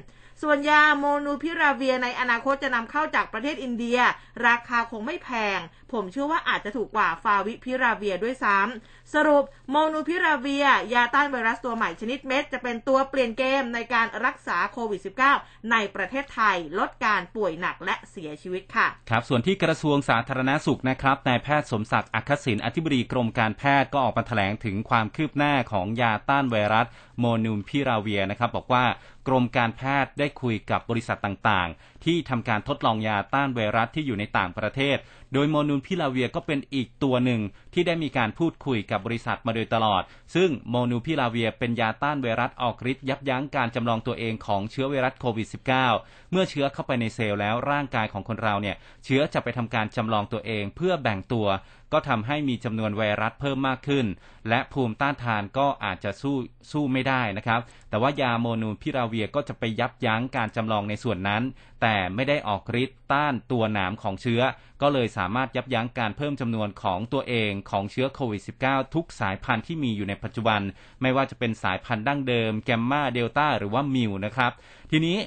[0.44, 4.00] ส่วนยาโมนูพิราเวียในอนาคตจะนำเข้าจากประเทศอินเดีย
[4.48, 5.60] ราคาคงไม่แพง
[5.92, 15.02] ผมเชื่อว่าอาจจะถูกกว่าฟาวิพิราเวียด้วยซ้ำสรุปโมนูพิราเวีย ยาต้านไวรัสตัวใหม่ชนิดเม็ด จะเป็นตัวเปลี่ยนเกมในการรักษาโควิด
[15.36, 26.88] -19 ในประเทศไทย ลดการป่วยหนักและเสียชีวิตค่ะ ครับ ส่วนที่กระทรวงสาธารณาสุขนะครับนายแพทย์สมศักดิ์อักษิณอธิบดีกรมการแพทย์ก็ออกมาแถลงถึงความคืบหน้าของยาต้านไวรัส
[27.20, 28.86] โมนูพิราเวียนะครับบอกว่า
[29.30, 34.98] กรมการแพทย์ได้คุยกับบริษัทต่างๆที่ทำการทดลองยาต้านไวรัสที่อยู่ในต่างประเทศ
[35.34, 37.42] โดยโมนูลพิลาเวียก็เป็นอีกตัวหนึ่ง
[37.74, 40.04] ที่ได้มีการพูดคุยกับบริษัทมาโดยตลอด
[40.36, 45.48] ซึ่งโมนูลพิลาเวียเป็นยาต้านไวรัสออกฤทธิ์ยับยั้งการจำลองตัวเองของเชื้อไวรัสโควิด
[45.90, 48.76] -19 เมื่อเชื้อเข้าไปในเซลล์แล้วร่างกายของคนเราเนี่ย
[49.06, 51.48] เชื้อจะไปทำการจำลองตัวเองเพื่อแบ่งตัว
[51.94, 54.06] ก็ทำให้มีจำนวนไวรัสเพิ่มมากขึ้น
[54.50, 56.36] และภูมิต้านทานก็อาจจะสู้
[56.72, 61.44] สู้ไม่ได้นะครับ แต่ว่ายาโมนูพิราเวียก็จะไปยับยั้งการจำลองในส่วนนั้น
[61.82, 64.42] แต่ไม่ได้ออกฤทธิ์ต้านตัวหนามของเชื้อ
[64.82, 70.62] ก็เลยสามารถยับยั้งการเพิ่มจำนวนของตัวเองของเชื้อโควิด -19 ทุกสายพันธุ์ที่มีอยู่ในปัจจุบัน
[71.02, 74.52] ไม่ว่าจะเป็นสายพันธุ์ดั้งเดิม แกมมาเดลต้าหรือว่ามิวนะครับ
[74.92, 75.18] ทีนี้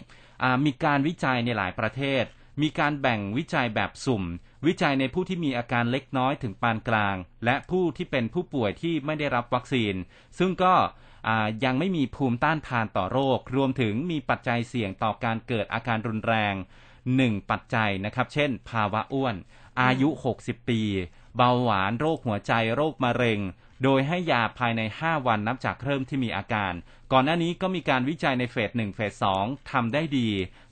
[0.64, 2.24] มีการวิจัยในหลายประเทศ
[2.62, 4.22] มีการแบ่งวิจัยแบบสุ่ม
[4.66, 9.94] วิจัยในผู้ที่มีอาการเล็กน้อยถึงปานกลาง และผู้ที่เป็นผู้ป่วยที่ไม่ได้รับวัคซีน
[10.38, 10.74] ซึ่งก็
[11.64, 16.54] ยังไม่มีภูมิต้านทานต่อโรค รวมถึงมีปัจจัยเสี่ยงต่อการเกิดอาการรุนแรง
[17.16, 19.34] หนึ่งปัจจัยนะครับ เช่น ภาวะอ้วน
[19.82, 20.08] อายุ
[20.40, 20.80] 60 ปี
[21.36, 23.40] เบาหวาน โรคหัวใจ โรคมะเร็ง
[23.84, 26.72] โดยให้ยาภายใน 5 วันนับจากเริ่มที่มีอาการ
[27.12, 30.28] ก่อนหน้านี้ก็มีการวิจัยในเฟส1เฟส2ทำได้ดี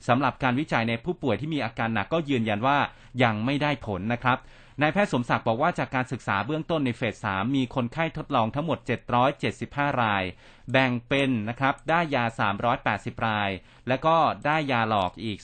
[0.07, 2.77] สำหรับการวิจัยในผู้ป่วยที่มีอาการหนักก็ยืนยันว่า
[3.23, 4.37] ยังไม่ได้ผลนะครับ
[4.81, 8.79] นายแพทย์สมศักดิ์บอกว่าจากการศึกษาเบื้องต้นในเฟส 3 มีคนไข้ทดลองทั้งหมด
[9.39, 10.23] 775 ราย
[10.71, 12.25] แบ่งเป็นนะครับ ได้ยา
[12.75, 13.49] 380 ราย
[13.87, 14.15] แล้วก็
[14.45, 15.37] ได้ยาหลอกอีก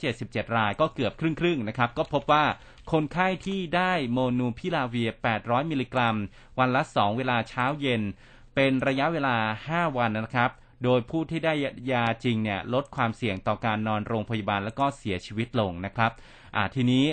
[0.00, 2.44] 377 ราย ก็เกือบครึ่งๆนะครับ ก็พบว่า
[2.92, 5.10] คนไข้ที่ได้โมนูพิลาเวีย
[5.40, 6.16] 800 มิลลิกรัม
[6.58, 8.02] วันละ 2 เวลาเช้าเย็น
[8.54, 9.36] เป็นระยะเวลา
[9.70, 10.52] 5 วันนะครับ
[10.84, 11.54] โดยผู้ที่ได้
[11.92, 16.12] ยาจริงเนี่ยลดความเสี่ยงต่อการนอนโรงพยาบาลแล้วก็เสียชีวิตลงนะครับ
[16.74, 17.06] ทีนี้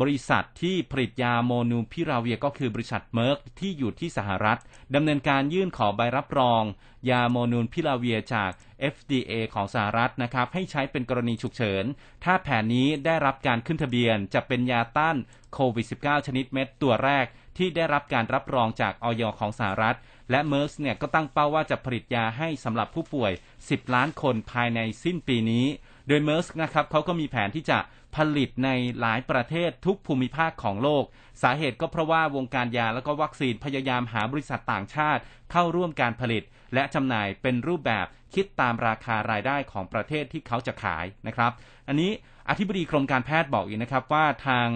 [0.00, 4.58] บริษัทที่ผลิตยาโมนูพิราเวียก็คือบริษัทเมอร์กที่อยู่ที่สหรัฐ
[4.94, 6.62] ดำเนินการยื่นขอใบรับรอง
[7.10, 8.50] ยาโมนูพิราเวียจาก
[8.94, 11.84] FDA ของสหรัฐนะครับ ให้ใช้เป็นกรณีฉุกเฉิน
[12.24, 15.16] ถ้าแผนนี้ได้รับการขึ้นทะเบียน จะเป็นยาต้าน
[15.52, 17.26] โควิด -19 ชนิดเม็ดตัวแรก
[17.58, 19.96] ที่ได้รับการรับรองจากออยของสหรัฐ
[20.30, 25.66] และเมอร์สเนี่ยก็ตั้งเป้าว่าจะผลิตยาให้สำหรับผู้ป่วย 10 ล้านคนภายในสิ้นปีนี้
[26.08, 27.78] โดยเมอร์สนะครับเขาก็มีแผนที่จะ
[28.16, 28.70] ผลิตใน
[29.00, 31.04] หลายประเทศทุกภูมิภาคของโลก
[31.42, 35.22] สาเหตุก็เพราะว่าวงการยาและก็วัคซีนพยายามหาบริษัทต่างชาติ
[35.52, 36.42] เข้าร่วมการผลิต
[36.74, 41.52] และจำหน่ายเป็นรูปแบบคิดตามราคารายได้ของประเทศที่เขาจะขายนะครับ
[41.88, 42.10] อันนี้
[42.48, 44.68] อธิบดีกรมการแพทย์บอกอีกนะครับว่าทาง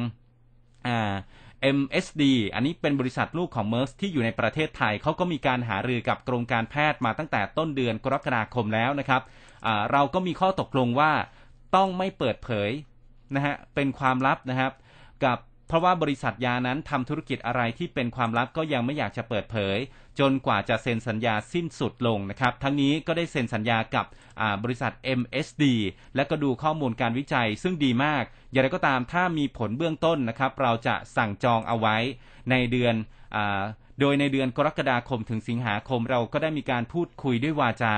[0.86, 1.14] อ่า
[1.78, 2.22] MSD
[2.54, 9.22] อันนี้เป็นบริษัทลูกของเมอร์สที่อยู่ในประเทศไทย เขาก็มีการหารือกับกรมการแพทย์มาตั้งแต่ต้นเดือนกรกฎาคมแล้วนะครับ
[9.92, 11.12] เราก็มีข้อตกลงว่า
[11.76, 12.70] ต้องไม่เปิดเผย
[13.34, 14.72] นะฮะเป็นความลับนะครับ
[15.24, 15.38] กับ
[15.68, 19.76] เพราะว่าบริษัทยานั้นทำธุรกิจอะไรที่เป็นความลับก็ยังไม่อยากจะเปิดเผย
[20.20, 24.06] จนกว่าจะเซ็นสัญญาสิ้นสุดลงนะครับ ทั้งนี้ก็ได้เซ็นสัญญากับ
[24.64, 25.64] บริษัท MSD
[26.16, 31.96] และก็ดูข้อมูลการวิจัยซึ่งดีมาก อย่างไรก็ตามถ้ามีผลเบื้องต้นนะครับ เราจะสั่งจองเอาไว้
[32.50, 32.94] ในเดือน
[33.34, 33.38] อ
[34.00, 37.94] โดยในเดือนกรกฎาคมถึงสิงหาคมเราก็ได้มีการพูดคุยด้วยวาจา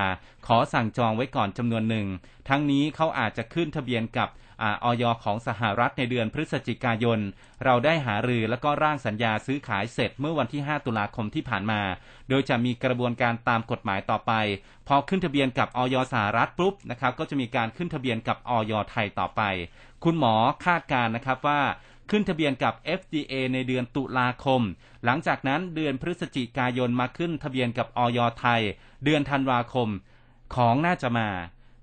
[0.47, 2.07] ขอสั่งจองไว้ก่อนจำนวนหนึ่ง
[2.49, 4.30] ทั้งนี้เขาอาจจะขึ้นทะเบียนกับ
[4.64, 7.18] ออยของสหรัฐในเดือนพฤศจิกายน
[7.64, 11.80] เราได้หารือแล้วก็ร่างสัญญาซื้อขายเสร็จเมื่อวันที่ 5 ตุลาคมที่ผ่านมา
[12.28, 14.32] โดยจะมีกระบวนการตามกฎหมายต่อไป
[14.88, 19.42] พอขึ้นทะเบียนกับออยสหรัฐปุ๊บนะครับก็จะมีการขึ้นทะเบียนกับออยไทยต่อไป
[20.05, 20.34] คุณหมอ
[20.64, 21.61] คาดการนะครับว่า
[22.11, 24.62] ขึ้นทะเบียนกับ FDA ในเดือนตุลาคม
[25.04, 28.61] หลังจากนั้นเดือนพฤศจิกายนมาขึ้นทะเบียนกับออยไทย
[29.04, 29.88] เดือนธันวาคม
[30.54, 31.28] ของน่าจะมา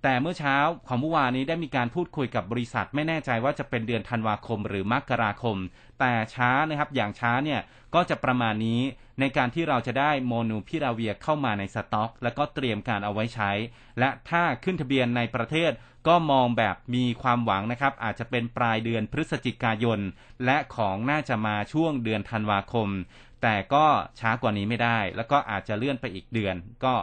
[0.04, 0.58] แต่เมื่อเช้า
[0.88, 5.58] ของเมื่อวานนี้ได้มีการพูดคุยกับบริษัทไม่แน่ใจว่าจะเป็นเดือนธันวาคมหรือมกราคม
[6.00, 7.62] แต่ช้านะครับอย่างช้าเนี่ย
[7.96, 8.82] ก็จะประมาณนี้
[9.20, 13.52] ในการที่เราจะได้โมนูพิราเวียเข้ามาในสต็อก แล้วก็เตรียมการเอาไว้ใช้
[14.00, 15.72] และถ้าขึ้นทะเบียนในประเทศ
[16.08, 20.00] ก็มองแบบมีความหวังนะครับ อาจจะเป็นปลายเดือนพฤศจิกายน
[20.46, 22.90] และของน่าจะมาช่วงเดือนธันวาคม
[23.42, 23.86] แต่ก็
[24.20, 26.94] ช้ากว่านี้ไม่ได้ แล้วก็อาจจะเลื่อนไปอีกเดือน ก็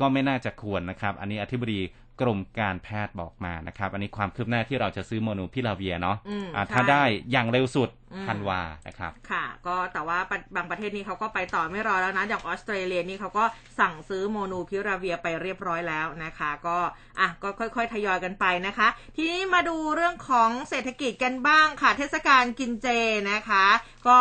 [0.00, 1.80] ก็ไม่น่าจะควรนะครับ อันนี้อธิบดี
[2.20, 7.88] กรมการแพทย์บอกมานะครับ อันนี้ความคืบหน้าที่เราจะซื้อโมนูพิลาเวียเนาะะถ้าได้อย่างเร็วสุด
[8.28, 10.18] ธันวานะครับ ค่ะ ก็แต่ว่า
[10.56, 13.44] บางประเทศนี้เขาก็ไปต่อไม่รอแล้วนะ อย่างออสเตรเลียนี่เขาก็
[13.78, 16.78] สั่งซื้อโมนูพิราเวียไปเรียบร้อยแล้วนะคะ ก็
[17.20, 22.88] อะก็ค่อยๆ ทยอยกันไปนะคะ ทีนี้มาดูเรื่องของเศรษฐกิจกันบ้างค่ะ เทศกาลกินเจ
[23.30, 23.66] นะคะ
[24.08, 24.18] ก็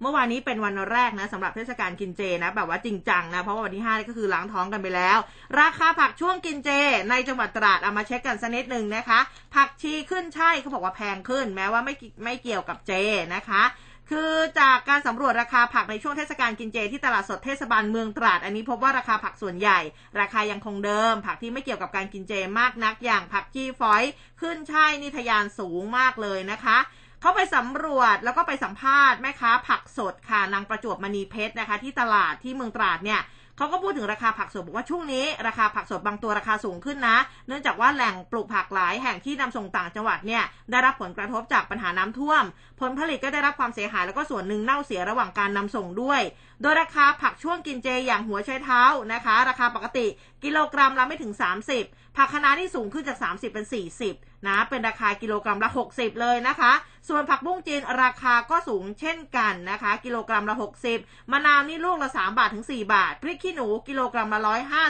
[0.00, 5.18] เมื่อวานนี้เป็นวันแรกนะสำหรับเทศกาลกินเจนะ แบบว่าจริงจังนะ เพราะว่าวันที่5ก็คือล้างท้องกันไปแล้ว
[5.60, 6.70] ราคาผักช่วงกินเจ
[7.10, 9.20] ในจังหวัดตราดเอามาเช็คกันสักนิดหนึ่งนะคะ
[9.54, 12.92] ผักชีขึ้นใช่เขาบอกว่าแพงขึ้น แม้ว่าไม่ไม่เกี่ยวกับเจ
[13.36, 13.62] นะคะ
[14.10, 19.78] คือจากการสำรวจราคาผักในช่วงเทศกาลกินเจที่ตลาดสดเทศบาลเมืองตราด อันนี้พบว่าราคาผักส่วนใหญ่
[20.20, 24.02] ราคายังคงเดิม ผักที่ไม่เกี่ยวกับการกินเจมากนักอย่างผักจี้ฝอย
[24.40, 26.78] ขึ้นช่ายนิทยานสูงมากเลยนะคะ
[27.20, 33.20] เขาไปสำรวจแล้วก็ไปสัมภาษณ์แม่ค้าผักสดค่ะนางประจวบมณีเพชรนะคะ ที่ตลาดที่เมืองตราดเนี่ย
[33.62, 42.44] เขาก็พูดถึงราคาผักสดบอกว่าช่วงนี้ราคาผักสดบางตัวราคาสูงขึ้นนะ เนื่องจากว่าแหล่งปลูกผักหลายแห่งที่นำส่งต่างจังหวัดเนี่ยได้รับผลกระทบจากปัญหาน้ำท่วม
[42.80, 46.20] ผลผลิตก็ได้รับความเสียหายแล้วก็ส่วนหนึ่งเน่าเสียระหว่างการนำส่งด้วย
[46.62, 48.82] โดยราคาผักช่วงกินเจอย่างหัวไชเท้า
[49.12, 50.06] นะคะ ราคาปกติ
[50.44, 51.32] กิโลกรัมละไม่ถึง
[51.74, 53.66] 30ผักคะน้าที่สูงขึ้นจาก 30 เป็น
[54.06, 56.72] 40นะเป็นราคากิโลกรัมละ 60 เลยนะคะ
[57.08, 60.56] ส่วนผักบุ้งจีนราคาก็สูงเช่นกันนะคะ กิโลกรัมละ
[60.92, 64.40] 60 มะนาวนี่ลูกละ 3 บาทถึง 4 บาท พริกขี้หนูกิโลกรัมละ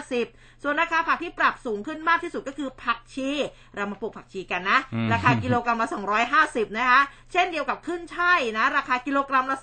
[0.06, 3.30] 150 ส่วนราคาผักที่ปรับสูงขึ้นมากที่สุดก็คือผักชี
[3.76, 4.78] เรามาปลูกผักชีกันนะ
[5.12, 5.88] ราคากิโลกรัมละ
[6.32, 7.00] 250 นะคะ
[7.32, 9.58] เช่นเดียวกับขึ้นช่ายนะ ราคากิโลกรัมละ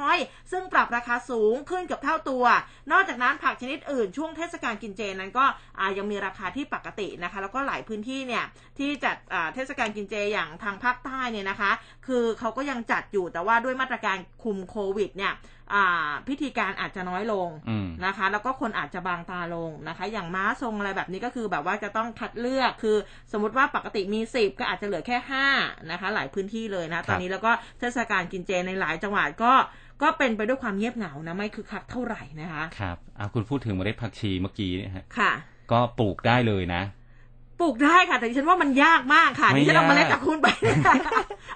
[0.00, 2.44] 200 ซึ่งปรับราคาสูงขึ้นกับเท่าตัว
[2.92, 5.44] นอกจากนั้นผักชนิดอื่นช่วงเทศกาลกินเจนั้นก็
[5.98, 8.44] ยังมีราคาที่ปกตินะคะ แล้วก็หลายพื้นที่เนี่ย
[8.78, 9.16] ที่จัด
[9.54, 11.70] เทศกาลกินเจอย่างทางภาคใต้เนี่ยนะคะ
[12.06, 15.34] คือเขาก็ยังจัดอยู่แต่ว่าด้วยมาตรการคุมโควิด เนี่ย
[15.74, 22.96] อ่าพิธีการอาจจะน้อยลงอืมนะคะ แล้วก็คนอาจจะบางตาลงนะคะ อย่างม้าทรงอะไรแบบนี้ก็คือแบบว่าจะต้องคัดเลือกคือ
[23.32, 25.46] สมมติว่าปกติมีสิบก็อาจจะเหลือแค่ห้า
[25.90, 29.52] นะคะ หลายพื้นที่เลยนะ ตอนนี้แล้วก็เทศกาลกินเจในหลายจังหวัดก็
[30.02, 35.32] ก็เป็นไปด้วยความเงียบเหงานะไม่คือคักเท่าไหร่นะคะ ครับอะคุณพูดถึงเมล็ดผักชีเมื่อกี้เนี่ยฮะค่ะ
[35.72, 36.82] ก็ปลูกได้เลยนะ
[37.60, 40.46] ปลูกได้ค่ะ แต่ดิฉันว่ามันยากมากค่ะ ไม่ดิฉันเอาเมล็ดยากจากคุณไป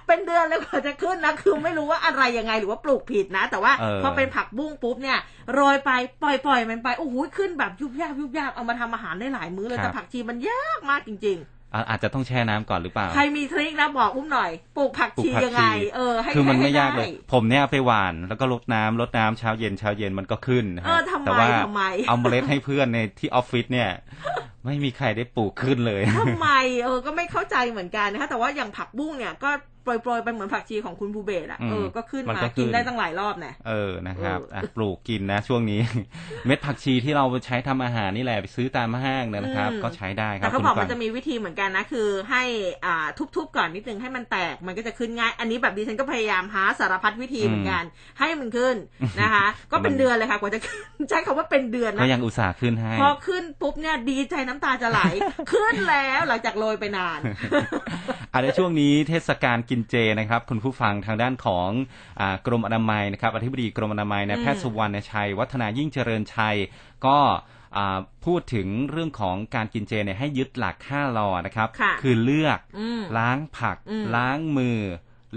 [0.07, 5.19] เป็นเดือนเลยกว่าจะขึ้นนะคือไม่รู้ว่าอะไรยังไงหรือว่าปลูกผิดนะ แต่ว่าเออ พอเป็นผักบุ้งปุ๊บเนี่ย
[5.53, 5.91] โรยไป
[6.23, 11.39] ปล่อยปล่อยมันไปโอ้โหขึ้นแบบยุบยากยุบยากเอามาทำอาหารได้หลายมื้อเลยแต่ผักชีมันยากมากจริง
[11.73, 23.89] อะอาจจะต้องแช่น้ำก่อนหรือเปล่า ๆ ใครมีทริคนะบอกอุ้มหน่อยปลูกผักปลูกชีผักยังไง ชี เออให้คือมันให้ไม่ยากเลย ได้ผมเนี่ยเอาไปหว่านแล้วก็รดน้ำรดน้ำเช้าเย็นเช้าเย็นมันก็ขึ้นนะฮะเออทำไมแต่ว่าทำไม เอาเมล็ดให้เพื่อนในที่ออฟฟิศเนี่ย
[24.65, 26.49] ไม่มีใครได้ปลูกขึ้นเลยทำไม
[26.83, 29.49] เออก็ไม่เข้าใจเหมือนกันนะคะแต่ว่าอย่างผักบุ้งเนี่ยก็
[30.01, 35.79] โปรยๆไปเหมือนผักชีของคุณภูเบศอะอืมเออก็ขึ้นมันมาก็ขึ้นกินได้ตั้งหลายรอบเนี่ยเออนะครับเอออ่อะปลูกกินนะช่วงนี้
[36.45, 42.43] เม็ดผักชีที่เราใช้ทำอาหารนี่แหละไปซื้อตามห้างเนี่ยนะครับอืมก็ใช้ได้ครัแต่บเขาคุณบอกฟัมันงจะมีวิธีเหมือนกันนะคือ ให้
[42.85, 47.83] อ่าทุบๆก่อนนิดนึงให้มันแตกมันก็จะขึ้นง่าย อันนี้แบบดิฉันก็พยายามหาสารพัดวิธีเหมือนกัน
[48.19, 48.75] ให้มันขึ้น
[49.21, 54.99] นะคะ ก็เป็นเดือนเลยค่ะกว่าจะขึ้นใช้คำว่าเป็นเดือนก็นะยังอุตส่าห์ขึ้นให้พอขึ้นปุ๊บเนี่ยดีใจน้ำตาจะไหล
[55.51, 57.19] ขึ้นแล้วหลังจากโรยไปนาน
[58.33, 61.69] อะในช่วงนี้เทศกาลกินเจนะครับ คุณผู้ฟังทางด้านของ
[62.19, 66.55] อากรมอนามัยนะครับอธิบดีกรมอนามัยนายแพทย์สุวรรณชัย วัฒนายิ่งเจริญชัย
[67.05, 67.17] ก็
[67.77, 74.79] อ่าพูดถึงเรื่องของการกินเจเนี่ยให้ยึดหลัก5ลอนะครับค่ะคือเลือกอืมล้างผักอืมล้างมือ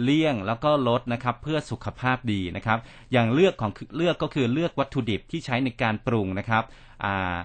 [0.02, 2.78] เลี่ยงแล้วก็ลดนะครับเพื่อสุขภาพดีนะครับ
[3.12, 6.64] อย่างเลือกของเลือกก็คือเลือกวัตถุดิบที่ใช้ในการปรุงนะครับ
[7.04, 7.36] อ่า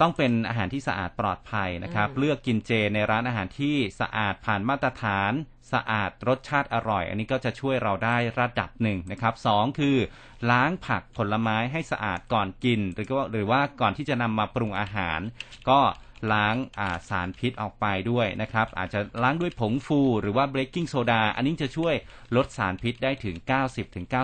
[0.00, 5.32] ต้องเป็นอาหารที่สะอาดปลอดภัยนะครับอืมเลือกกินเจในร้านอาหารที่สะอาดผ่านมาตรฐาน
[5.72, 9.96] สะอาดรสชาติอร่อย อันนี้ก็จะช่วยเราได้ระดับหนึ่งนะครับสองคือ
[10.50, 15.20] ล้างผักผลไม้ให้สะอาดก่อนกิน หรือว่าหรือว่าก่อนที่จะนำมาปรุงอาหาร
[15.68, 15.80] ก็
[16.32, 21.94] ล้างาสารพิษออกไปด้วยนะครับ อาจจะล้างด้วยผงฟูหรือว่าเบรกกิ้งโซดาอันนี้จะช่วย
[22.36, 23.36] ลดสารพิษได้ถึง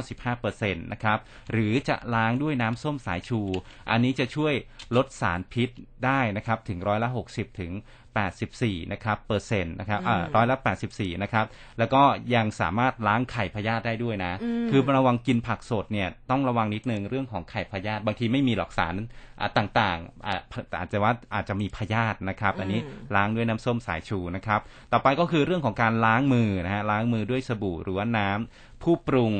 [0.02, 1.18] 90-95%นะครับ
[1.52, 3.40] หรือจะล้างด้วยน้ำส้มสายชู
[3.90, 4.54] อันนี้จะช่วย
[4.96, 5.68] ลดสารพิษ
[6.06, 7.72] ได้นะครับถึงร้อยละ 60 ถึง
[8.32, 10.56] 84 นะครับเปอร์เซ็นต์นะครับอ่าอืมร้อยละ
[10.90, 11.46] 84 นะครับ
[11.78, 12.02] แล้วก็
[12.34, 18.94] ยังสามารถล้างไข่พยาธิได้ด้วยนะอืมคือระวังกินผักสดเนี่ยต้องระวังนิดนึงเรื่องของไข่พยาธิบางทีไม่มีหรอกสาร
[19.40, 20.36] อ่าต่างๆอ่า
[20.68, 24.60] แต่อาจจะว่าอาจจะมีพยาธินะครับอันนี้อืมล้างด้วยน้ำส้มสายชูนะครับ
[24.92, 29.34] ต่อไปก็คือเรื่องของการล้างมือนะฮะล้างมือด้วยสบู่หรือว่าน้ำผู้ปรุง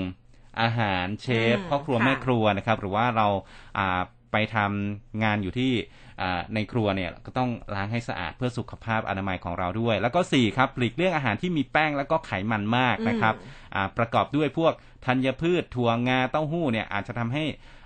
[0.61, 3.27] อาหารเชฟอืมพ่อครัวค่ะแม่ครัวนะครับ หรือว่าเรา
[3.79, 4.01] อ่า
[4.33, 6.03] ไปทำงานอยู่ที่อ่า
[6.55, 13.35] ในครัวเนี่ยก็ต้องล้างให้สะอาดเพื่อสุขภาพอนามัยของเราด้วย แล้วก็สี่ครับหลีกเลี่ยงอาหารที่มีแป้งแล้วก็ไขมันมากนะครับ
[13.75, 14.73] อ่าประกอบด้วยพวก
[15.07, 17.45] ธัญพืชถั่วงาเต้าหู้เนี่ยอาจจะทำให้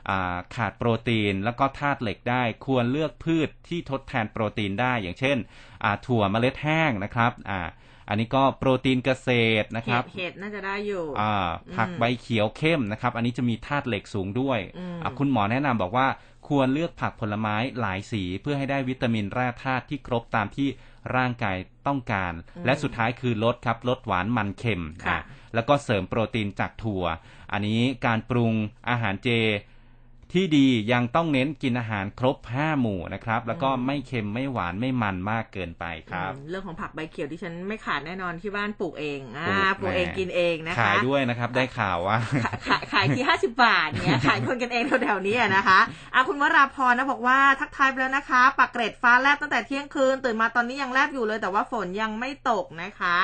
[0.08, 5.36] อ่าขาดโปรตีนแล้วก็ธาตุเหล็กได้ ควรเลือกพืชที่ทดแทนโปรตีนได้ อย่างเช่น
[5.84, 7.60] อ่าถั่วเมล็ดแห้งนะครับอ่า
[8.08, 9.28] อันนี้ก็โปรตีนเกษ
[9.62, 16.06] ตรนะคเห็รัดบเห็ดน่าจะได้อยู่อ่าผักอืมใบเขียวเข้มนะครับ อันนี้จะมีธาตุเหล็กสูงด้วยอืมอะคุณหมอแนะนำบอกว่า
[16.48, 20.68] ควรเลือกผักผลไม้หลายสีเพื่อให้ได้วิตามินแร่ธาตุที่ครบตามที่
[21.16, 22.32] ร่างกายต้องการ
[22.64, 25.22] และสุดท้ายคือลดครับลดหวานมันเค็มค่ะอะ
[25.54, 27.04] แล้วก็เสริมโปรตีนจากถั่ว
[27.52, 28.52] อันนี้การปรุง
[28.90, 29.28] อาหารเจ
[30.32, 45.80] ที่ดียังต้องเน้นกินอาหารครบ5หมู่นะครับ แล้วก็ไม่เค็มไม่หวานไม่มันมากเกินไปครับอืมเรื่องของผักใบเขียวที่ฉันไม่ขาดแน่นอนที่บ้านปลูกเองอ่าปลูกปลูกเองแหมกินเองนะคะ ขายด้วยนะครับได้ข่าวว่าขายขายขายที่ห้าสิบาทเนี่ยขายคนกันเองแถวๆนี้อะนะคะ
[46.14, 53.18] อะคุณวราพรนะบอกว่าทักทายไปแล้วนะคะปักเกร็ดฟ้าแลบตั้งแต่เที่ยงคืน ตื่นมาตอนนี้ยังแลบอยู่เลย แต่ว่าฝนยังไม่ตกนะคะ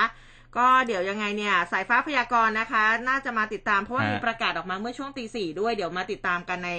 [0.57, 6.71] ก็เดี๋ยวยังไงเนี่ยสายฟ้าพยากรณ์นะคะ น่าจะมาติดตามเพราะว่าฮะมีประกาศออกมาเมื่อช่วงตีสี่ด้วยเดี๋ยวมาติดตามกันใน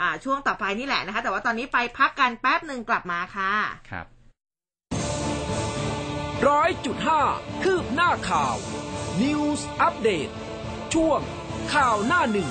[0.00, 3.52] อ่าช่วงต่อไปนี่แหละนะคะ แต่ว่าตอนนี้ไปพักกันแป๊บหนึ่งกลับมาค่ะ
[3.90, 4.06] ครับ
[6.48, 7.22] ร้อยจุดห้า
[7.62, 8.56] คืบหน้าข่าว
[9.22, 10.28] News อัปเดต
[10.94, 11.20] ช่วง
[11.74, 12.48] ข่าวหน้าหนึ่ง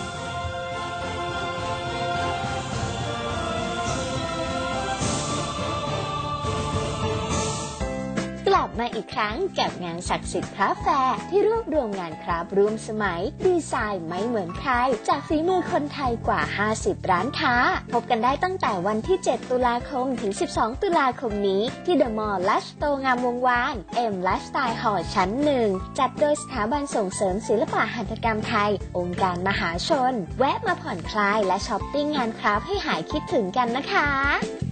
[8.80, 14.72] มาอีกครั้งกับงาน SACIT Craft Fair ที่รวบรวมงาน craft ร่วมสมัย ดีไซน์ไม่เหมือนใคร
[15.08, 16.42] จากฝีมือคนไทยกว่า
[16.76, 17.56] 50 ร้านค้า
[17.94, 25.68] พบกันได้ตั้งแต่วันที่ 7 ตุลาคมถึง 12 ตุลาคมนี้ ที่เดอะมอลล์ไลฟ์สโตร์งามวงศ์วานเอ็มไลฟ์สไตล์ฮอลล์ ชั้นหนึ่ง
[26.00, 34.67] จัดโดยสถาบันส่งเสริมศิลปะหัตถกรรมไทย องค์การมหาชน แวะมาผ่อนคลายและช้อปปิ้งงาน craft ให้หายคิดถึงกันนะคะ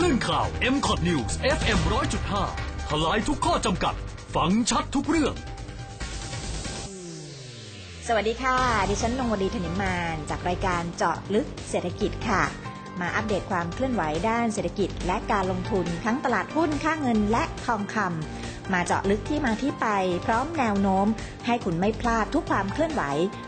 [0.00, 1.78] คลื่นข่าว m c o t News FM
[2.34, 3.94] 100.5ทลายทุกข้อจำกัด
[4.34, 5.34] ฟังชัดทุกเรื่อง
[8.06, 8.56] สวัสดีค่ะ
[8.90, 12.42] ดิฉันนงวดีธนิมาน จากรายการเจาะลึกเศรษฐกิจค่ะ
[13.00, 19.86] มาอัปเดตความเคลื่อนไหวด้านเศรษฐกิจ และการลงทุนทั้งตลาดหุ้นค่าเงินและทองคำ มาเจาะลึกที่มาที่ไป
[20.26, 21.06] พร้อมแนวโน้ม
[21.46, 23.02] ให้คุณไม่พลาดทุกความเคลื่อนไหว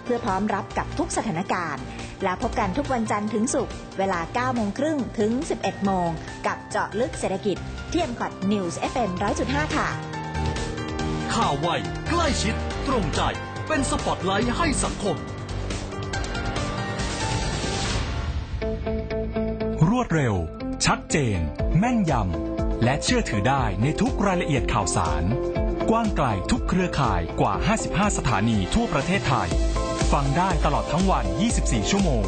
[0.04, 1.82] เพื่อพร้อมรับกับทุกสถานการณ์
[2.24, 6.08] แล้วพบกันทุกวันจันทร์ถึงศุกร์เวลา 9 โมงครึ่งถึง 11 โมง
[6.46, 7.56] กับเจาะลึกเศรษฐกิจ
[7.90, 9.10] เที่ m อ็ม News FM
[9.42, 9.88] 100.5 ค่ะ
[11.34, 11.68] ข่าวไว
[12.08, 12.54] ใกล้ชิด
[12.86, 13.20] ตรงใจ
[13.66, 15.16] เป็นสปอตไลท์ให้สังคม
[19.88, 20.34] รวดเร็ว
[20.84, 21.38] ชัดเจน
[21.78, 22.47] แม่นยำ
[22.84, 25.22] และเชื่อถือได้ในทุกรายละเอียดข่าวสาร
[25.90, 27.54] กว้างไกลทุกเครือข่ายกว่า
[27.86, 29.48] 55 สถานีทั่วประเทศไทย
[30.12, 31.24] ฟังได้ตลอดทั้งวัน
[31.58, 32.24] 24 ชั่วโมง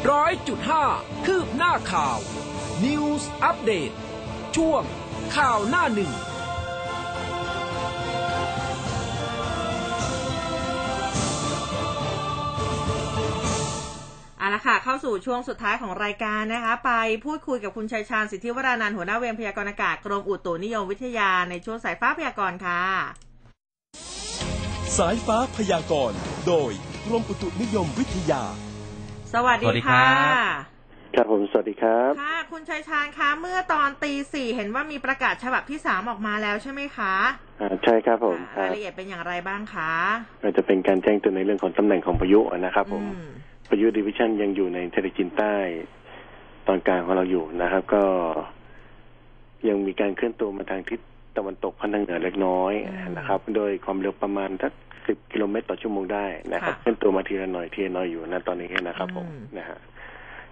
[0.09, 0.85] ร้อยจุดห้า
[1.27, 2.19] คืบหน้าข่าว
[2.85, 3.91] News อัปเดต
[4.57, 4.83] ช่วง
[5.37, 6.13] ข่าวหน้าหนึ่ง
[14.39, 16.93] เอาละค่ะ เข้าสู่ช่วงสุดท้ายของรายการนะคะ ไป
[17.25, 22.83] พูดคุยกับคุณชัยชาญสิทธิวรานันท์หัวหน้าเวรพยากรณ์อากาศกรมอุตุนิยมวิทยาในช่วงสายฟ้าพยากรณ์ค่ะ
[24.97, 26.73] สายฟ้าพยากรณ์ โดย
[27.07, 28.45] กรมอุตุนิยมวิทยา
[29.33, 30.37] สวัสสวัสดีดีครัค่ะบ
[31.15, 37.15] ครับผมสวัสดีครับค่ะคุณชัยชาญคะ เมื่อตอนตีสี่เห็นว่ามีประกาศฉบับที่สามออกมาแล้วใช่ไหมคะ
[37.61, 39.93] อ่าใช่ครับผมครารัยบละเอียดเป็นอย่างไรบ้างคะ
[40.43, 43.31] ก็จะเป็นการแจ้งเตือนในเรื่องของตำแหน่งของพายุนะครับผมอืม
[43.71, 45.55] พายุดิวิชันยังอยู่ในทะเลจีนใต้
[46.67, 48.03] ตอนกลางของเราอยู่นะครับ ก็
[49.69, 51.01] ยังมีการเคลื่อนตัวมาทางทิศ
[51.37, 52.73] ตะวันตกพันทางเหนือเล็กน้อย
[53.19, 54.73] นะครับ โดยความเร็วประมาณสัก
[55.11, 59.27] สิบกิโลเมตรต่อชั่วโมงได้นะครับเคลื่อนตัวมาทีละหน่อยทีละหน่อยอยู่นะตอนนี้นะครับ ผม
[59.59, 59.79] นะฮะ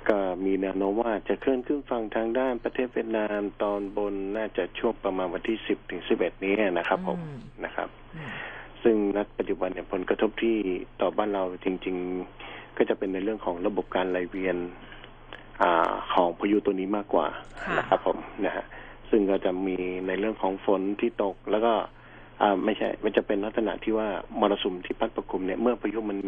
[0.09, 7.19] ก็มีแนวโน้มว่าจะเคลื่อนขึ้นฝั่งทางด้านประเทศเวียดนามตอนบนน่าจะช่วงประมาณวันที่สิบถึงสิบเอ็ดนี้นะครับผม
[7.65, 8.31] นะครับอืม
[8.83, 10.57] ซึ่งณปัจจุบันเนี่ยผลกระทบที่
[11.01, 11.97] ต่อบ้านเราจริง
[12.37, 14.57] ๆ ก็จะเป็นในเรื่องของระบบการไหลเวียน
[15.63, 17.27] อาของพายุตัวนี้มากกว่า
[17.65, 18.65] ค่ะนะครับผมนะฮะ
[19.11, 21.75] ซึ่งก็จะมีในเรื่องของฝนที่ตกแล้วก็
[22.41, 24.09] อ่าไม่ใช่ มันจะเป็นลักษณะที่ว่า
[24.41, 26.18] มรสุมที่พัดปกคลุมเนี่ยเมื่อพายุมัน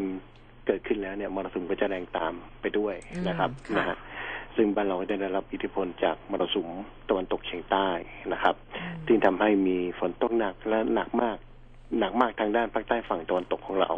[0.66, 2.94] เกิดขึ้นแล้วเนี่ยมรสุมก็จะแรงตามไปด้วย
[3.28, 3.96] นะครับอืมค่ะนะฮะ
[4.56, 6.68] ซึ่งบ้านเราก็จะได้รับอิทธิพลจากมรสุม
[7.08, 7.88] ตะวันตกเฉียงใต้
[8.32, 8.54] นะครับ
[9.06, 11.36] ที่ทำให้มีฝนตกหนักและหนักมาก
[11.98, 13.90] หนักมากทางด้านภาคใต้ฝั่งตะวันตกของเรา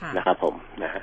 [0.00, 1.02] ค่ะนะครับผมนะฮะ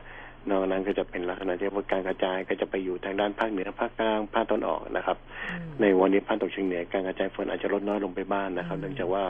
[0.49, 5.17] นอกนั้นก็จะเป็นลักษณะที่ว่าการกระจายก็จะไปอยู่ทางด้านภาคเหนือภาคกลางภาคตะวันออกนะครับ
[5.49, 9.23] อืมในวันนี้ภาคตะวันตกเฉียงเหนือการกระจายฝนอาจจะลดน้อยลงไปบ้างนะครับอืมเนื่องจากว่า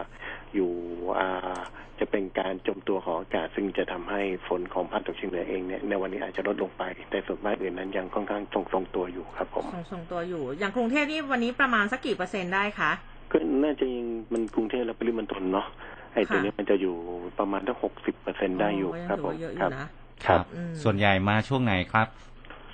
[0.56, 0.72] อยู่
[1.20, 1.60] อ่า
[2.00, 12.92] จะเป็นการจมตัวของอากาศซึ่งจะทำให้ฝนของภาคตะวันตกเฉียงเหนือเองเนี่ยในวันนี้อาจจะลดลงไป แต่ส่วนภาคอื่นนั้นยังค่อนข้างทรงๆตัวอยู่ครับผมทรงทรงตัวอยู่ อย่างกรุงเทพนี่วันนี้ประมาณสักกี่เปอร์เซ็นต์ได้คะ
[13.32, 15.68] ก็น่าจะยังมันกรุงเทพและปริมณฑลเนาะ
[16.14, 16.96] ไอ้ตัวค่ะนี้มันจะอยู่
[17.40, 19.88] ประมาณทั้งหกสิบเปอร์เซ็นได้อยู่ก็งครับถืผอมว่าเยอะอครัยู่บนะ
[20.26, 22.08] ครับอืมส่วนใหญ่มาช่วงไหนครับ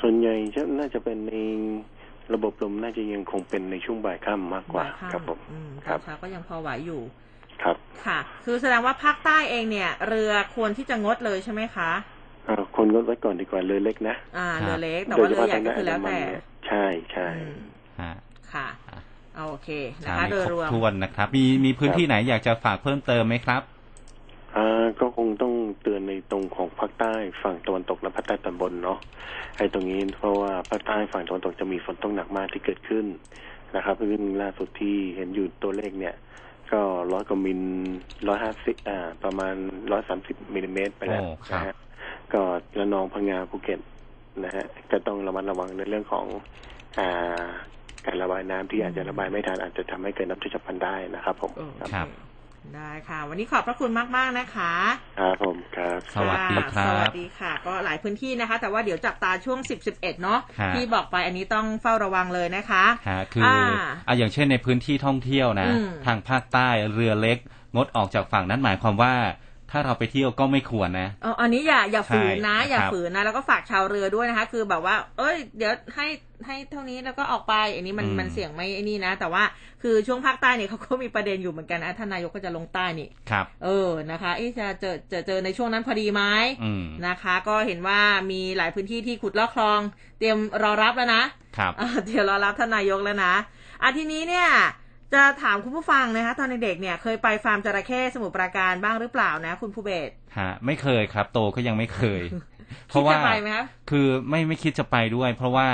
[0.01, 1.33] ส่วนใหญ่จะน่าจะเป็นใน
[2.33, 7.01] ระบบลมน่าจะยังคงเป็นในช่วงบ่ายค่ำมากกว่าบ่ายค่ำครับผมอืมครับตอนเช้าก็ยังพอไหวอยู่
[7.63, 7.75] ครับ
[8.05, 11.91] ค่ะ คือแสดงว่าภาคใต้เองเนี่ย เรือควรที่จะงดเลยใช่ไหมคะ
[12.45, 17.59] เอ่อคนงดไว้ก่อนดีกว่าเรือเล็กนะอ่าครับเรือเล็กแต่ว่าเรือใหญ่ก็คือแล้วแต่เนี่ยใช่ใช่อืม
[18.01, 18.13] ฮะ
[18.53, 18.67] ค่ะ
[19.35, 19.69] เอาโอเค
[20.03, 23.61] นะถามคะให้โดยครรบวมถ้วนนะครับ มีมีพื้นที่ไหนอยากจะฝากเพิ่มเติมไหมครับ
[24.55, 28.99] อ่าก็คงต้องเตือนในตรงของภาคใต้ฝั่งตะวันตกและภาคใต้ตอนบนเนาะ
[29.57, 33.05] ไอ้ตรงนี้เพราะว่าภาคใต้ฝั่งตะวันตกจะมีฝนตกหนักมากที่เกิดขึ้น
[33.75, 36.15] นะครับซึ่งล่าสุดที่เห็นอยู่ตัวเลขเนี่ย
[36.71, 36.81] ก็
[37.13, 37.61] ร้อยกว่ามิล
[38.27, 39.55] ร้อยห้าสิบอ่า ประมาณ
[39.91, 41.75] ร้อยสามสิบมิลลิเมตรไปแล้วโอ้ครับนะฮะ
[42.33, 42.41] ก็
[42.79, 43.79] ระนองพังงาภูเก็ต
[44.45, 46.25] นะฮะก็ต้องระมัดระวังในเรื่องของ
[46.99, 47.45] อ่า
[48.05, 51.51] การระบายน้ำที่อาจจะระบายไม่ทันอาจจะทำให้เกิดน้ำท่วมฉับพลันได้นะครับผม
[51.95, 52.07] ครับ
[52.75, 54.73] ได้ค่ะ วันนี้ขอบพระคุณมากๆนะคะ
[55.19, 63.57] ครับผมครับสวัสดีครัสวับสดีค่ะ ก็หลายพื้นที่นะคะ แต่ว่าเดี๋ยวจับตาช่วง 10 11 เนาะฮะที่บอกไปอันนี้ต้องเฝ้าระวังเลยนะคะฮะคืออา
[64.07, 67.37] อะอย่างเช่นในพื้นที่ท่องเที่ยวนะอืมทางภาคใต้เรือเล็ก
[67.75, 69.13] งดออกจากฝั่งนั้นหมายความว่า
[69.71, 76.07] ถ้าเราไปเที่ยวก็ไม่ควรนะเอออันนี้อย่าอย่าฝืนนะใช่อย่าครับฝืนนะ แล้วก็ฝากชาวเรือด้วยนะคะ คือแบบว่า เอ้ย เดี๋ยวให้
[76.47, 79.43] ให้เท่านี้แล้วก็ออกไป อันนี้มันอืมมันเสี่ยงไม่ไอ้นี่นะ แต่ว่า
[79.83, 86.23] คือช่วงภาคใต้เนี่ยเขาก็มีประเด็นอยู่เหมือนกันนะท่านนายกก็จะลงใต้นี่ครับ เออนะคะเอ๊ะจะเจอเจอเจอในช่วงนั้นพอดีไหม
[86.63, 87.99] อืมนะคะ ก็เห็นว่า
[88.31, 89.79] มีหลายพื้นที่ที่ขุดลอกคลอง
[90.19, 91.23] เตรียมรอรับแล้วนะ
[91.57, 93.33] ครับอ่าเตรียมรอรับท่านนายกแล้วนะ
[93.81, 94.47] อะทีนี้เนี่ย
[95.13, 102.21] จะถามคุณผู้ฟังนะคะตอนเด็กๆเนี่ยเคยไปฟาร์มจระเข้สมุทรปราการบ้างหรือเปล่านะ คุณภูเบศฮะไม่เคยครับ โตก็ยังไม่เคย
[102.89, 105.67] เพคิดราะว่าจะไปไหมคะคือไม่ไม่คิดจะไปด้วย เพราะว่า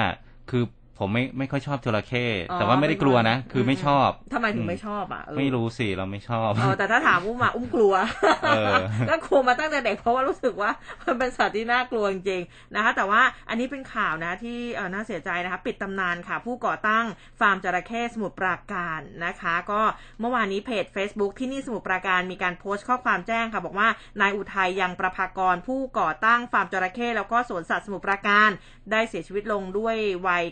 [0.50, 0.64] คือ
[1.00, 7.93] ผมไม่ไม่ค่อยชอบจระเข้อ๋อแต่ว่าไม่ได้กลัวนะ คือไม่ชอบทำไมถึงไม่ชอบอะเออไม่รู้สิเราไม่ชอบเออแต่ถ้าถามอุ้มอะอุ้มกลัว
[8.48, 8.76] เออ
[9.10, 10.72] ก็กลัวมาตั้งแต่เด็กเพราะว่ารู้สึกว่า
[11.06, 17.06] มันเป็นสัตว์ที่น่ากลัวจริงๆนะคะ แต่ว่าอันนี้เป็นข่าวนะที่เออน่าเสียใจนะคะ ปิดตำนานค่ะ ผู้ก่อตั้ง
[17.39, 19.82] ฟาร์มจระเข้สมุทรปราการนะคะ ก็
[20.20, 23.88] เมื่อวานนี้เพจ Facebook ที่นี่สมุทรปราการมีการโพสต์ข้อความแจ้งค่ะ บอกว่า
[24.22, 28.50] นายอุทัยยังประภากรผู้ก่อตั้งฟาร์มจระเข้แล้วก็สวนสัตว์สมุทรปราการ
[28.91, 29.95] ได้เสียชีวิตลงด้วย
[30.28, 30.43] วัย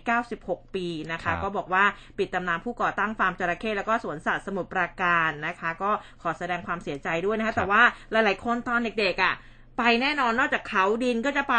[0.43, 1.83] 96ปีนะครัคะบก็บอกว่า
[2.17, 7.81] ปิดตำนานผู้ก่อตั้งฟาร์มจระเข้แล้วก็สวนสัตว์สมุทรปราการนะคะ ก็ขอแสดงความเสียใจด้วยนะคะ แต่ว่า
[8.11, 9.33] หลาย ๆ คนตอนเด็กๆอะ
[9.77, 11.55] ไปแน่นอนนอกจากเขาดินก็จะไป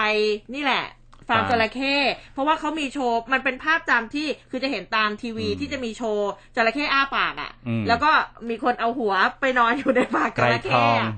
[0.55, 0.85] นี่แหละ
[1.29, 1.97] ฟาร์มจระเข้
[2.33, 8.11] เพราะว่าเขามีโชว์ มันเป็นภาพจำที่คือจะเห็นตามทีวีอืมที่จะมีโชว์จระเข้อ้าปากอะอืมแล้วก็
[8.49, 11.11] มีคนเอาหัวไปนอนอยู่ในปากไกจรระทเข้องอะ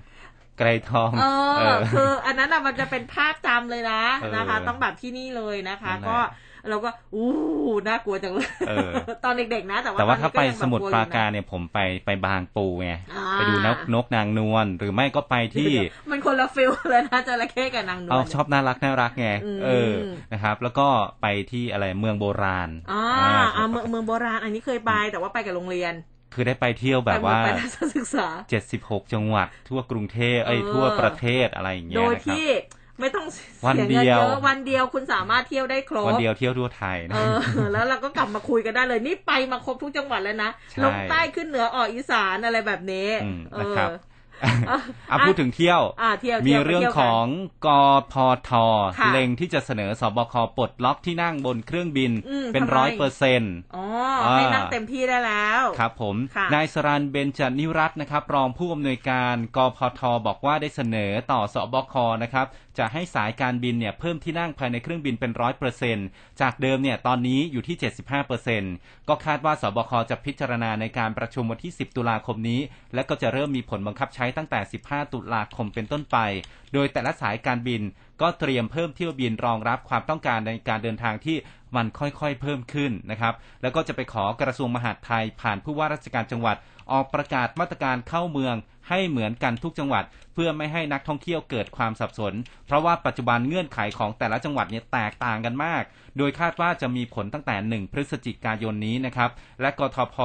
[0.59, 1.23] ไกรทองเอ
[1.59, 6.19] เอออ คืออันนั้นอะมันจะเป็นภาพจำเลยนะเออนะคะ ต้องแบบที่นี่เลยนะคะนั่นแหละก็
[6.71, 7.29] เราก็อู้
[7.89, 8.93] น่ากลัวจังเลยเออ
[9.25, 15.73] ตอนเด็กๆนะ แต่ว่าแต่ว่าตอนนี้ถ้าไปยังสมุทรปราการแบบลัวอยู่นะเนี่ยผมไปไปบางปูไงอ่าไปดูนกนกนางนวลหรือไม่ก็ไปที่
[16.11, 19.93] มันคนละฟิลเลยนะจระเข้กับนางนวลเอาชอบน่ารักน่ารักไงอืมเออ
[20.33, 20.89] นะครับ แล้วก็
[21.23, 25.95] ไปที่อะไรเมืองโบราณอ่าอ่าอ่าเมืองเมืองโบราณ อันนี้เคยไปแต่ว่าไปกับโรงเรียน
[26.35, 28.29] คือได้ไปเที่ยวแบบว่าไปทัศนศึกษา
[28.69, 32.47] 76จังหวัดทั่วกรุงเทพเอ้ยเออทั่วประเทศอะไรอย่างเงี้โดยยนะครับที่
[33.01, 33.27] ไม่ต้อง
[33.67, 37.19] วันเสียเดีเงินยวเยอะวันเดียวคุณสามารถเที่ยวได้ครบวันเดียวเที่ยวทั่วไทยนะเอ
[37.65, 43.91] อแล้วเราก็กลับมาคุยกันได้เลยนี่ไปมาครบทุกจังหวัดแล้วนะใช่ลงใต้ขึ้นเหนือออกอีสานอะไรแบบนี้อืมเอนะครับ
[44.71, 44.73] อ
[45.11, 47.27] อะพูดถึงเที่ยวอ่าเที่ยวมีที่ยวเรื่องไปที่ยวขกันอง
[47.67, 47.69] ก
[48.13, 48.15] พ
[48.49, 48.51] ท
[48.99, 53.85] ค่ะเล็งที่จะเสนอสบคปลดล็อกที่นั่งบนเครื่องบินอืมเป็นทำไมร้อยเปอร์เซ็นต์อ๋อ
[54.37, 62.47] ให้นั่งเต็มที่ได้แล้ว ครับผมค่ะนายสรันเบญจนิรัตน์นะครับ รองผู้อำนวยการกพทบอกว่าได้เสนอต่อสบคนะครับ
[62.79, 65.99] จะให้สายการบินเนี่ยเพิ่มที่นั่งภายในเครื่องบินเป็นร้อยเปอร์เซ็น
[66.41, 68.63] จากเดิมเนี่ยตอนนี้อยู่ที่75เปอร์เซ็น
[69.09, 72.61] ก็คาดว่าสบคจะพิจารณาในการประชุมวันที่10ตุลาคมนี้
[72.95, 76.17] และก็จะเริ่มมีผลบังคับใช้ตั้งแต่15ตุลาคมเป็นต้นไป
[76.73, 77.83] โดยแต่ละสายการบิน
[78.21, 81.37] ก็เตรียมเพิ่มเที่ยวบินรองรับความต้องการในการเดินทางที่
[81.77, 86.57] มันค่อยๆเพิ่มขึ้นนะครับ แล้วก็จะไปขอกระทรวงมหาดไทยผ่านผู้ว่าราชการจังหวัด
[86.93, 88.55] ออกประกาศมาตรการเข้าเมือง
[88.89, 92.35] ให้เหมือนกันทุกจังหวัด เพื่อไม่ให้นักท่องเที่ยวเกิดความสับสน
[92.67, 95.83] เพราะว่าปัจจุบันเงื่อนไขของแต่ละจังหวัดเนี่ยแตกต่างกันมาก
[96.19, 99.31] โดยคาดว่าจะมีผลตั้งแต่ 1 พฤศจิกายนนี้นะครับ
[99.61, 100.17] และกทพ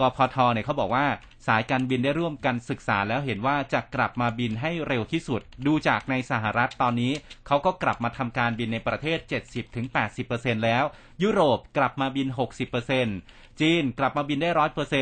[0.00, 1.06] กพทเนี่ยเขาบอกว่า
[1.46, 7.12] สายการบินได้ร่วมกันศึกษาแล้วเห็นว่าจะกลับมาบินให้เร็วที่สุด ดูจากในสหรัฐตอนนี้
[7.46, 9.18] เขาก็กลับมาทำการบินในประเทศ
[9.92, 10.84] 70-80%แล้ว
[11.22, 12.28] ยุโรปกลับมาบิน
[12.94, 14.50] 60%จีนกลับมาบินได้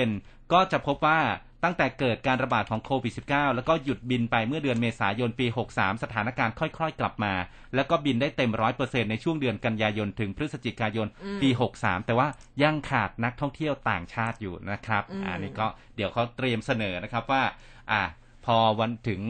[0.00, 1.20] 100%ก็จะพบว่า
[1.66, 7.34] ตั้งแต่เกิดการระบาดของโควิด -19 แล้วก็หยุดบินไปเมื่อเดือนเมษายนปี 63 สถานการณ์ค่อยๆ กลับมา
[7.74, 8.50] แล้วก็บินได้เต็ม
[8.80, 11.48] 100%ในช่วงเดือนกันยายนถึงพฤศจิกายนอืมปี
[11.78, 12.28] 63 แต่ว่า
[12.62, 17.42] ยังขาดนักท่องเที่ยวต่างชาติอยู่นะครับอืมอันนี้ก็เดี๋ยวเขาเตรียมเสนอนะครับว่า
[17.90, 18.02] อ่า
[18.46, 19.22] พอวันถึง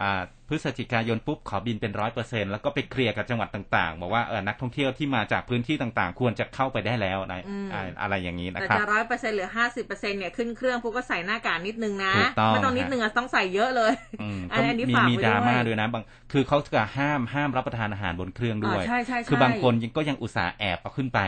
[0.00, 21.20] อ่าพฤศจิกายนปุ๊บขอบินเป็นร้อยเปอร์เซ็นแล้วก็ไปเคลียร์กับจังหวัดต่างๆ บอกว่าเออนักท่องเที่ยวที่มาจากพื้นที่ต่างๆ ควรจะเข้าไปได้แล้วนะอืมอ่าอะไรอย่างนี้นะแต่ครับจะร้อยเปอร์เซ็นต์หรือห้าสิบเปอร์เซ็นต์เนี่ยขึ้นเครื่องพวกก็ใส่หน้ากากนิดนึงนะถูกต้องไม่ต้องนิดนึงอะต้องใส่เยอะเลยอืมอัก็นอันนี้มีฝากมีไว้ดราม่าด้วยด้วยนะบางคือเขาจะห้ามห้ามรับประทานอาหารบนเครื่องด้วยอ่าใช่ใช่ใช่คือบางคนยังก็ยังอุตส่าห์แอบเอาขึ้นไป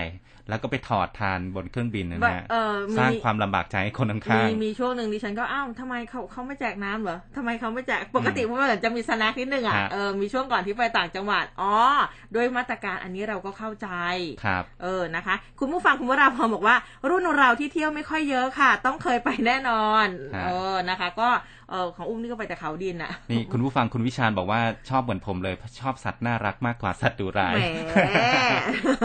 [0.48, 11.74] แล้วก็ไปถอดทานบนเครื่องบินนะแบบฮะเออมีสร้างความลำบากใจให้คนข้ามีงมีช่วงหนึ่งดิฉันก็อ้าวทำไมเขาเขาไม่แจกน้ำเหรอทำไมเขาไม่แจกปกติมันเหมือนจะมีสแน็คนิดนึงอะฮะเออมีช่วงก่อนที่ไปต่างจังหวัดอ๋อ
[12.34, 16.76] ด้วยมาตรการอันนี้เราก็เข้าใจๆครับเออนะคะ คุณผู้ฟังคุณวราพรบอกว่า
[17.08, 21.28] รุ่นเราที่เที่ยวไม่ค่อยเยอะค่ะ ต้องเคยไปแน่นอนฮะเออนะคะ ก็
[21.70, 27.60] เออของอุ้มนี่ก็ไปแต่เขาดินอะนี่คุณผู้ฟังคุณวิชาญบอกว่าชอบเหมือนผมเลยชอบสัตว์น่ารักมากกว่าสัตว์ดุร้ายแห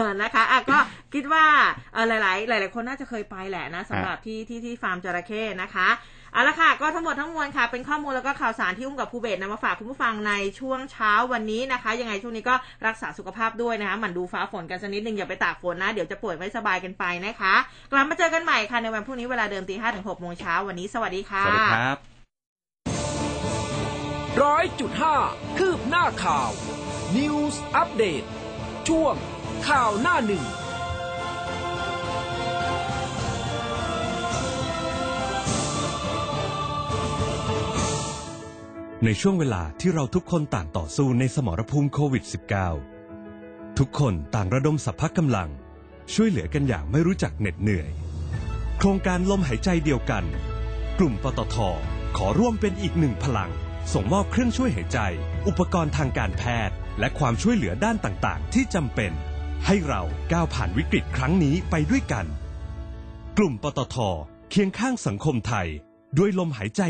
[0.22, 0.78] นะคะอะก็
[1.14, 1.44] คิดว่า
[1.92, 5.88] เออหลาย ๆ หลาย ๆ คนน่าจะเคยไปแหละนะสำหรับที่ที่ที่ฟาร์มจระเข้นะคะ
[6.32, 12.54] เอาละค่ะ ก็ทั้งหมดทั้งมวลค่ะ เป็นข้อมูลแล้วก็ข่าวสารที่อุ้มกับภูเบศนำมาฝากคุณผู้ฟังในช่วงเช้าวันนี้นะคะ ยังไงช่วงนี้ก็
[12.86, 17.54] รักษาสุขภาพด้วยนะคะหมั่นดูฟ้าฝนกันสักนิดนึงอย่าไปตากฝนนะ เดี๋ยวจะป่วยไม่สบายกันไปนะคะ
[17.92, 21.98] กลับมาเจอกันใหม่ค่ะในวันพรุ่งนี้เวลาเดิมตีห้าถึงหกโมงเช้าวันนี้สวัสดีค่ะสวัสดีครับ
[24.42, 25.16] ร้อยจุดห้า
[25.58, 26.50] คืบหน้าข่าว
[27.16, 28.22] News อัปเดต
[28.88, 29.14] ช่วง
[29.68, 30.44] ข่าวหน้าหนึ่ง
[39.06, 42.24] ในช่วงเวลาที่เราทุกคนต่างต่อสู้ในสมรภูมิโควิด
[43.00, 45.50] -19 ทุกคนต่างระดมสัพพะกำลัง
[46.14, 47.90] ช่วยเหลือกันอย่างไม่รู้จักเหน็ดเหนื่อย
[48.78, 50.24] โครงการลมหายใจเดียวกัน
[50.98, 51.56] กลุ่มปตท
[52.16, 53.50] ขอร่วมเป็นอีกหนึ่งพลัง
[53.92, 54.98] ส่งมอบเครื่องช่วยหายใจ
[55.46, 59.12] อุปกรณ์ทางการแพทย์ และความช่วยเหลือด้านต่างๆ ที่จำเป็น
[59.66, 62.26] ให้เราก้าวผ่านวิกฤตครั้งนี้ไปด้วยกัน
[63.38, 63.96] กลุ่มปตท
[64.50, 65.68] เคียงข้างสังคมไทย
[66.18, 66.82] ด้วยลมหายใจ